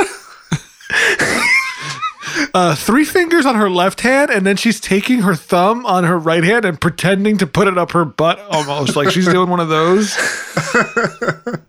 [2.54, 6.18] Uh, three fingers on her left hand, and then she's taking her thumb on her
[6.18, 8.96] right hand and pretending to put it up her butt almost.
[8.96, 10.16] Like she's doing one of those.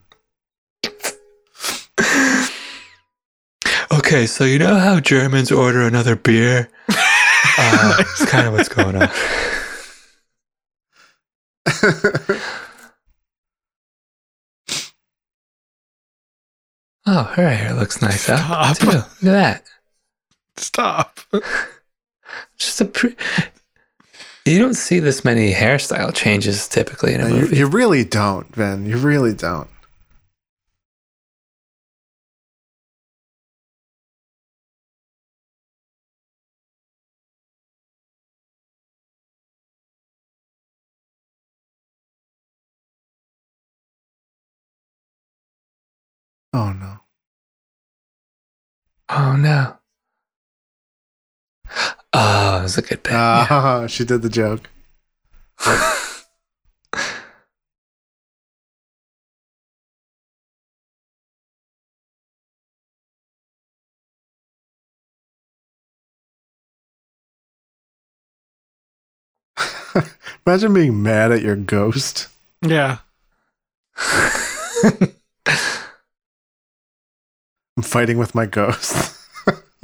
[3.93, 6.69] Okay, so you know how Germans order another beer?
[6.89, 9.09] Uh, It's kind of what's going on.
[17.13, 18.79] Oh, her hair looks nice out Stop.
[18.79, 18.87] too.
[18.87, 19.65] Look at that.
[20.57, 21.19] Stop.
[22.57, 23.17] Just a pre-
[24.47, 27.57] you don't see this many hairstyle changes typically in a uh, you, movie.
[27.57, 28.87] you really don't, Ben.
[28.87, 29.69] You really don't.
[46.61, 46.99] Oh no.
[49.09, 49.79] oh no.
[52.13, 53.13] Oh, it was a good bit.
[53.13, 53.47] yeah.
[53.49, 54.69] Ah, she did the joke.
[70.47, 72.29] Imagine being mad at your ghost.
[72.61, 72.99] Yeah.
[77.83, 79.17] fighting with my ghost.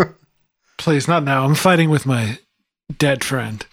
[0.78, 1.44] Please, not now.
[1.44, 2.38] I'm fighting with my
[2.98, 3.64] dead friend.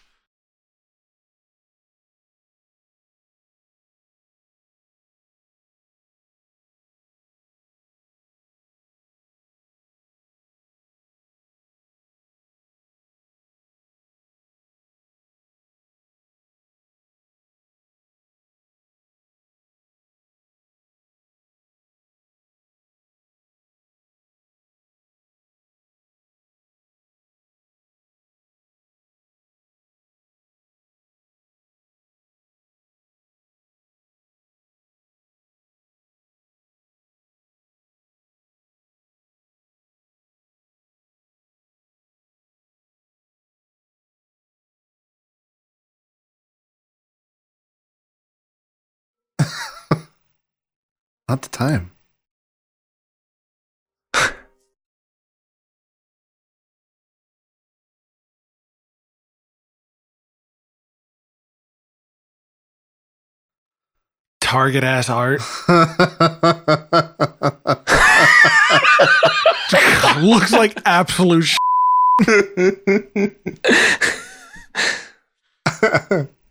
[51.34, 51.89] Not the time.
[64.41, 65.41] Target ass art.
[70.22, 71.49] Looks like absolute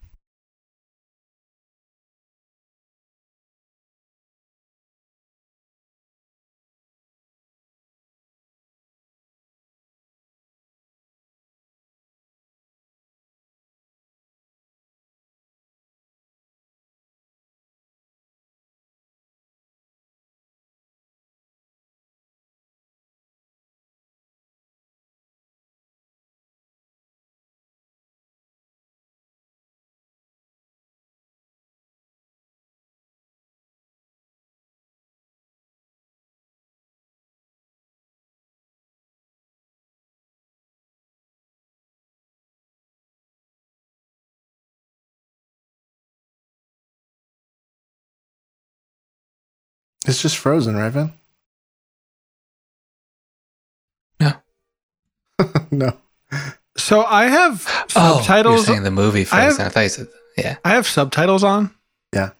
[50.07, 51.13] It's just frozen, right, Vin?
[54.21, 54.33] No.
[55.71, 55.97] no.
[56.77, 57.65] So I have
[57.95, 58.67] Oh, you're subtitles.
[58.67, 59.61] saying the movie I have- first.
[59.61, 60.57] I, thought you said, yeah.
[60.65, 61.71] I have subtitles on.
[62.15, 62.31] Yeah.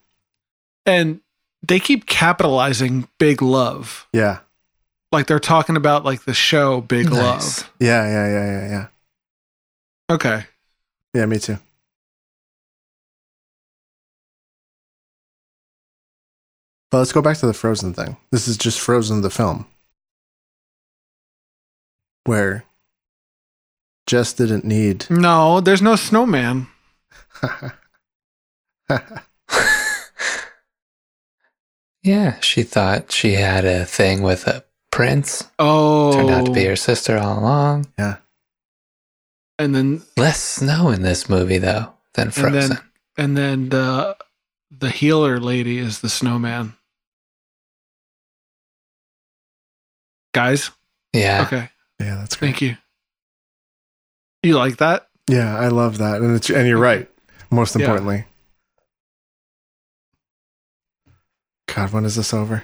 [0.87, 1.21] And
[1.63, 4.09] they keep capitalizing big love.
[4.13, 4.39] Yeah.
[5.13, 7.61] Like they're talking about like the show Big Nice.
[7.61, 7.71] Love.
[7.79, 8.87] Yeah, yeah, yeah, yeah, yeah.
[10.15, 10.45] Okay.
[11.15, 11.59] Yeah, me too.
[16.93, 18.19] But let's go back to the Frozen thing.
[18.31, 19.67] This is just Frozen the film.
[22.25, 22.65] Where
[24.07, 26.69] Jess didn't need No, there's no snowman.
[32.05, 35.49] Yeah, she thought she had a thing with a prince.
[35.61, 36.13] Oh.
[36.13, 36.71] Turned out to be oh.
[36.71, 37.87] her sister all along.
[37.97, 38.17] Yeah.
[39.57, 42.69] And then Less snow in this movie, though, than And Frozen.
[42.71, 42.79] then-
[43.17, 44.17] and then the
[44.71, 46.75] the healer lady is the snowman.
[50.33, 50.71] Guys,
[51.13, 51.43] yeah.
[51.47, 51.69] okay.
[52.01, 52.49] Yeah, that's great.
[52.49, 52.77] Thank you.
[54.43, 55.09] You like that?
[55.29, 56.21] Yeah, I love that.
[56.21, 57.09] And it's and you're right.
[57.51, 57.83] Most Yeah.
[57.83, 58.25] importantly.
[61.75, 62.63] God, when is this over?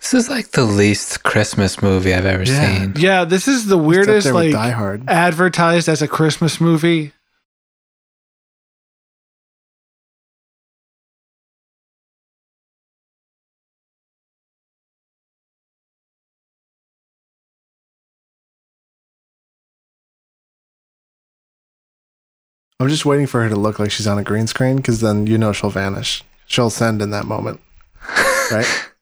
[0.00, 2.78] This is like the least Christmas movie I've ever Yeah.
[2.78, 2.94] seen.
[2.96, 5.08] Yeah, this is the weirdest like Die Hard.
[5.08, 7.12] advertised as a Christmas movie.
[22.78, 25.26] I'm just waiting for her to look like she's on a green screen because then
[25.26, 26.22] you know she'll vanish.
[26.46, 27.60] She'll send in that moment,
[28.50, 28.66] right?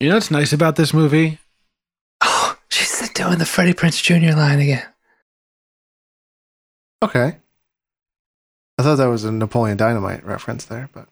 [0.00, 1.38] You know what's nice about this movie?
[2.22, 4.34] Oh, she's doing the Freddie Prinze Jr.
[4.34, 4.82] line again.
[7.02, 7.36] okay.
[8.78, 11.06] I thought that was a Napoleon Dynamite reference there, but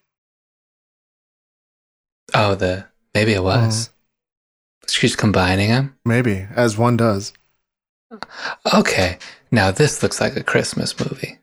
[2.32, 3.88] Oh, the maybe it was.
[3.88, 4.86] Mm-hmm.
[4.88, 5.98] She's combining them.
[6.06, 7.34] maybe as one does.
[8.74, 9.18] Okay,
[9.50, 11.38] now this looks like a Christmas movie.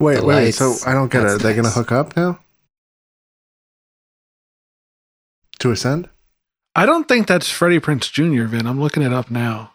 [0.00, 0.52] Wait, The wait.
[0.52, 1.26] So I don't get it.
[1.26, 2.38] Are that's they going to hook up now?
[5.60, 6.08] To ascend?
[6.76, 8.44] I don't think that's Freddie Prinze Jr.
[8.44, 8.66] Vin.
[8.66, 9.72] I'm looking it up now.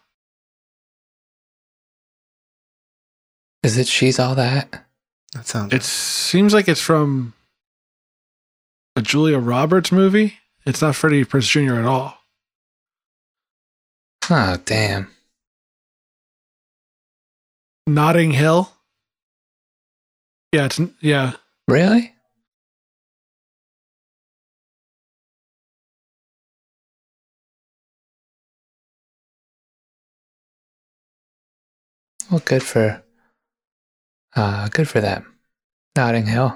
[3.63, 4.85] Is it She's All That?
[5.33, 5.73] That sounds.
[5.73, 7.33] It seems like it's from
[8.95, 10.39] a Julia Roberts movie.
[10.65, 11.75] It's not Freddie Prinze Jr.
[11.75, 12.18] at all.
[14.31, 15.07] Oh, damn.
[17.87, 18.71] Notting Hill.
[20.53, 21.33] Yeah, it's yeah.
[21.67, 22.13] Really?
[32.29, 33.01] Well, good for,
[34.35, 35.39] uh, good for them.
[35.95, 36.55] Notting Hill.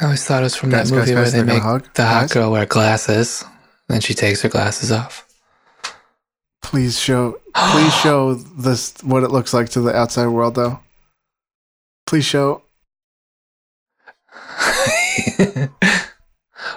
[0.00, 1.88] I always thought it was from Guys, that guys, movie guys, where they make hug.
[1.94, 2.32] the hot Guys?
[2.32, 3.44] girl wear glasses,
[3.88, 5.26] then she takes her glasses off.
[6.62, 10.80] Please show please show this what it looks like to the outside world though.
[12.06, 12.62] Please show
[15.38, 15.68] well,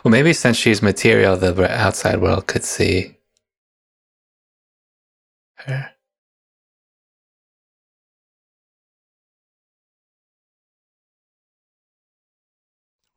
[0.05, 3.17] maybe since she's material, the outside world could see
[5.57, 5.91] her.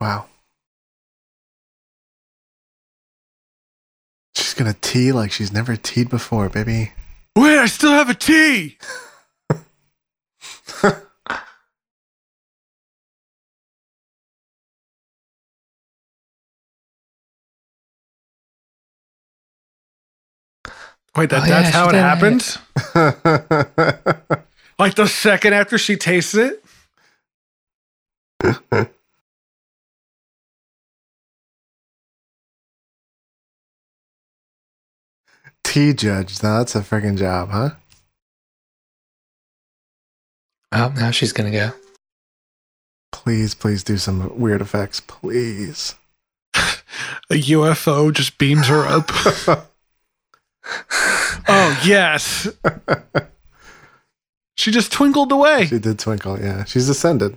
[0.05, 0.27] Wow.
[4.37, 6.93] She's gonna tee like she's never teed before, baby.
[7.35, 8.77] Wait, I still have a T.
[21.17, 22.01] Wait, that, Oh, yeah, that's how it did.
[22.01, 22.59] happened?
[24.77, 26.65] Like the second after she tastes it?
[35.75, 36.41] Tea judge.
[36.41, 37.71] Now that's a freaking job, huh?
[40.71, 41.73] Oh, now she's gonna go.
[43.11, 45.97] Please, please do some weird effects, please.
[46.55, 49.11] A UFO just beams her up.
[51.49, 52.47] oh, yes.
[54.57, 55.67] She just twinkled away.
[55.67, 56.63] She did twinkle, yeah.
[56.67, 57.37] She's ascended.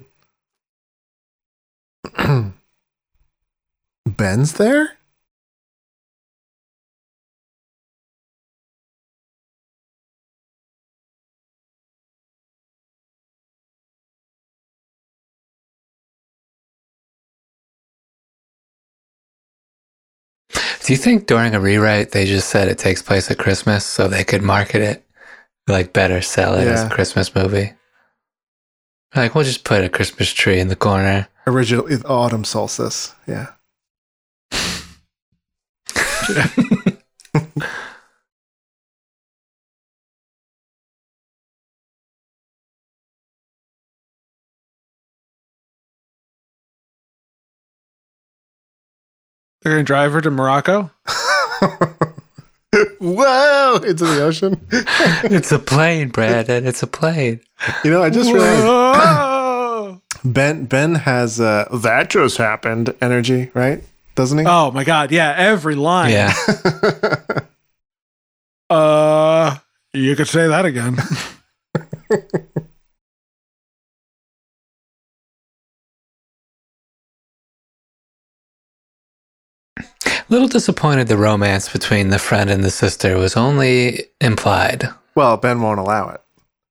[4.06, 4.97] Ben's there?
[20.88, 24.08] Do you think during a rewrite they just said it takes place at Christmas so
[24.08, 25.06] they could market it,
[25.68, 27.74] like better sell it as a Christmas movie?
[29.14, 31.28] Like we'll just put a Christmas tree in the corner.
[31.46, 33.14] Original autumn solstice.
[33.28, 33.48] Yeah.
[49.68, 50.90] They're going to drive her to Morocco?
[53.02, 53.82] Whoa!
[53.86, 54.66] Into the ocean.
[54.72, 57.42] it's a plane, Brad, and It's a plane.
[57.84, 63.84] You know, I just realized Ben Ben has uh that just happened energy, right?
[64.16, 64.46] Doesn't he?
[64.48, 65.12] oh, my God.
[65.12, 66.12] Yeah, every line.
[66.12, 66.34] Yeah.
[68.70, 69.58] Uh,
[69.92, 70.98] you could say that again.
[80.30, 84.90] Little disappointed the romance between the friend and the sister was only implied.
[85.16, 86.22] well, Ben won't allow it.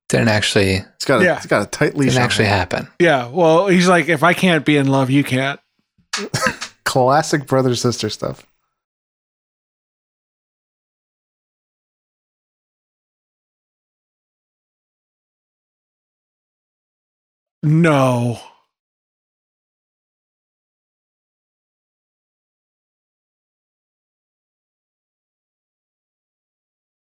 [0.09, 1.37] Didn't actually It's got a, Yeah.
[1.37, 2.09] it's got a tight leash.
[2.11, 2.49] didn't on actually it.
[2.49, 2.87] happen.
[2.99, 3.27] yeah.
[3.27, 5.59] Well, he's like, if I can't be in love, you can't.
[6.85, 8.45] Classic brother sister stuff.
[17.63, 18.39] No.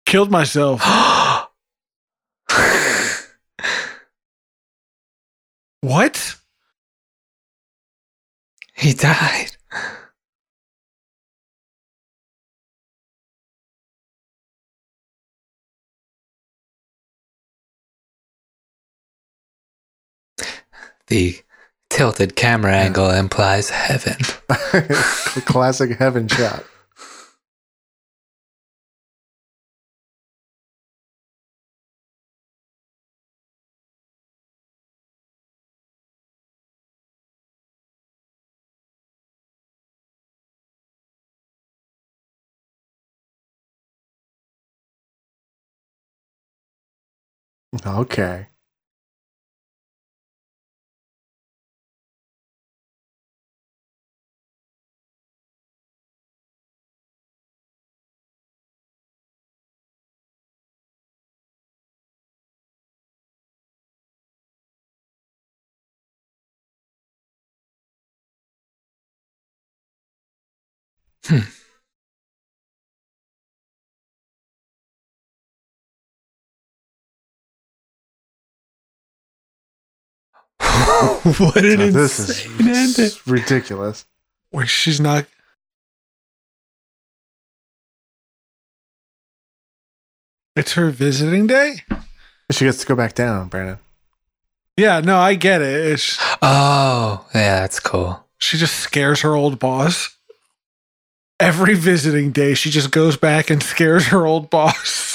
[0.09, 0.81] Killed myself.
[5.83, 6.37] What?
[8.75, 9.57] he died.
[21.09, 21.39] The
[21.91, 24.17] tilted camera angle implies heaven.
[24.49, 26.65] The classic heaven shot.
[47.89, 48.49] Okay.
[71.25, 71.58] Hmm.
[81.39, 83.19] what an So this insane is ending.
[83.27, 84.05] ridiculous.
[84.51, 85.27] Where she's not.
[90.57, 91.83] It's her visiting day?
[92.51, 93.79] She gets to go back down, Brandon.
[94.77, 95.93] Yeah, no, I get it.
[95.93, 98.25] It's, Oh, yeah, that's cool.
[98.39, 100.17] she just scares her old boss.
[101.41, 105.15] Every visiting day, she just goes back and scares her old boss.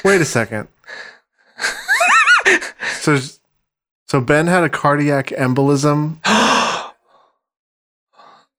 [0.04, 0.66] Wait a second.
[3.00, 3.18] so,
[4.10, 6.16] so Ben had a cardiac embolism.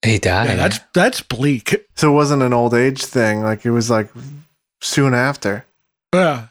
[0.05, 0.47] he died.
[0.47, 1.75] Yeah, that's that's bleak.
[1.97, 3.41] So it wasn't an old age thing.
[3.41, 4.09] Like it was like
[4.79, 5.65] soon after.
[6.13, 6.47] Yeah.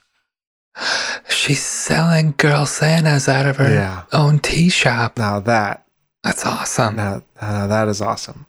[1.31, 4.03] She's selling girl Santas out of her Yeah.
[4.13, 5.17] own tea shop.
[5.17, 5.87] Now that,
[6.23, 6.97] That's awesome.
[6.97, 8.45] now, now that is awesome.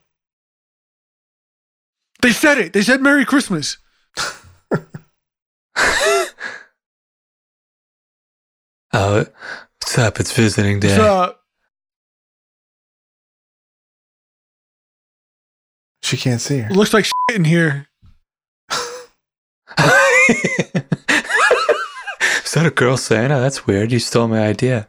[2.22, 2.74] They said it.
[2.74, 3.78] They said Merry Christmas.
[8.94, 9.26] Oh,
[9.92, 10.20] what's up?
[10.22, 10.96] It's visiting day.
[10.96, 11.36] So,
[16.04, 16.70] She can't see her.
[16.70, 17.88] it looks like shit in here.
[18.70, 18.78] Is
[22.54, 23.40] that a girl Santa?
[23.40, 23.92] That's weird.
[23.92, 24.88] You stole my idea.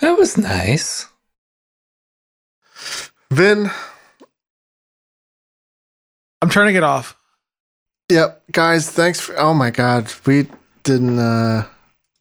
[0.00, 1.06] That was nice.
[3.30, 3.70] Vin,
[6.42, 7.16] I'm trying to get off.
[8.10, 10.48] Yep, guys, thanks for Oh my god, we
[10.92, 11.66] didn't uh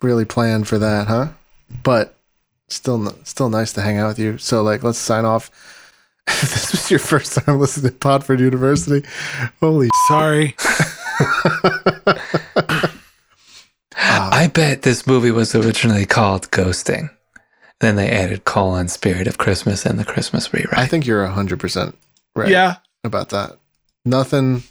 [0.01, 1.29] really plan for that, huh?
[1.83, 2.15] But
[2.67, 4.37] still still nice to hang out with you.
[4.37, 5.49] So like let's sign off.
[6.31, 9.03] If this was your first time listening to Podford University,
[9.59, 10.55] holy Sorry.
[13.95, 17.09] I bet this movie was originally called Ghosting.
[17.79, 20.77] Then they added colon Spirit of Christmas and the Christmas rewrite.
[20.77, 21.93] I think you're 100%
[22.35, 22.75] right Yeah.
[23.03, 23.57] about that.
[24.05, 24.63] Nothing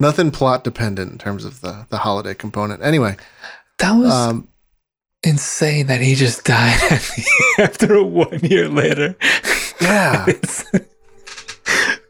[0.00, 2.82] nothing plot dependent in terms of the the holiday component.
[2.82, 3.16] Anyway,
[3.78, 4.48] that was um
[5.22, 6.80] insane that he just died
[7.58, 9.14] after a one year later.
[9.80, 10.64] yeah, It's-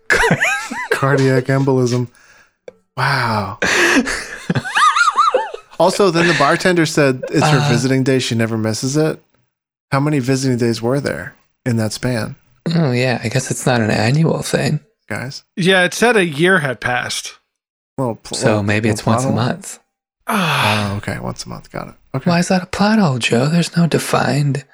[0.92, 2.08] cardiac embolism.
[2.96, 3.58] Wow.
[5.78, 7.68] Also, then the bartender said it's her Uh.
[7.70, 8.18] visiting day.
[8.18, 9.22] She never misses it.
[9.90, 11.34] How many visiting days were there
[11.66, 12.36] in that span,
[12.74, 13.20] oh, yeah.
[13.24, 14.80] I guess it's not an annual thing.
[15.08, 15.42] guys?
[15.56, 17.38] Yeah, it said a year had passed.
[18.00, 19.78] Well, pl- So well, maybe well, it's once a month.
[20.26, 20.92] Ah.
[20.92, 21.70] Oh, okay, once a month.
[21.70, 21.94] Got it.
[22.14, 22.30] Okay.
[22.30, 23.46] Why is that a plot hole, Joe?
[23.46, 24.64] There's no defined.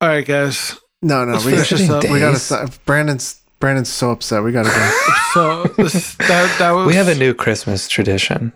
[0.00, 0.76] All right, guys.
[1.02, 2.02] No, no, Let's we finish got, this up.
[2.04, 2.48] we got Days.
[2.48, 2.70] to.
[2.86, 4.42] Brandon's Brandon's so upset.
[4.42, 4.92] We got to go.
[5.36, 8.52] So this, that that was We have a new Christmas tradition.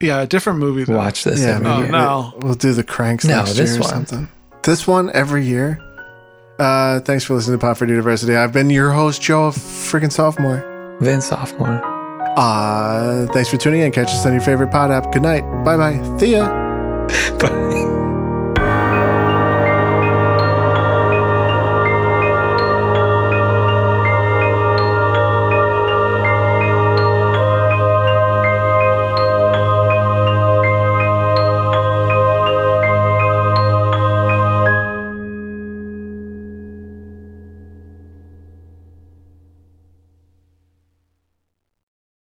[0.00, 0.84] yeah a different movie.
[0.84, 0.96] Though.
[0.96, 1.88] Watch this yeah, every Oh, year.
[1.90, 2.32] no.
[2.38, 3.90] we- We'll do the cranks No, next this year or one.
[3.90, 4.28] something.
[4.62, 5.78] This one every year.
[6.58, 8.34] Uh, thanks for listening to Podford University.
[8.34, 10.64] I've been your host, Joe, freaking sophomore.
[11.00, 11.95] Vince sophomore.
[12.36, 13.92] Uh, thanks for tuning in.
[13.92, 15.10] Catch us on your favorite pod app.
[15.12, 15.42] Good night.
[15.64, 16.16] Bye bye.
[16.24, 16.46] Ya.
[17.38, 18.02] Bye.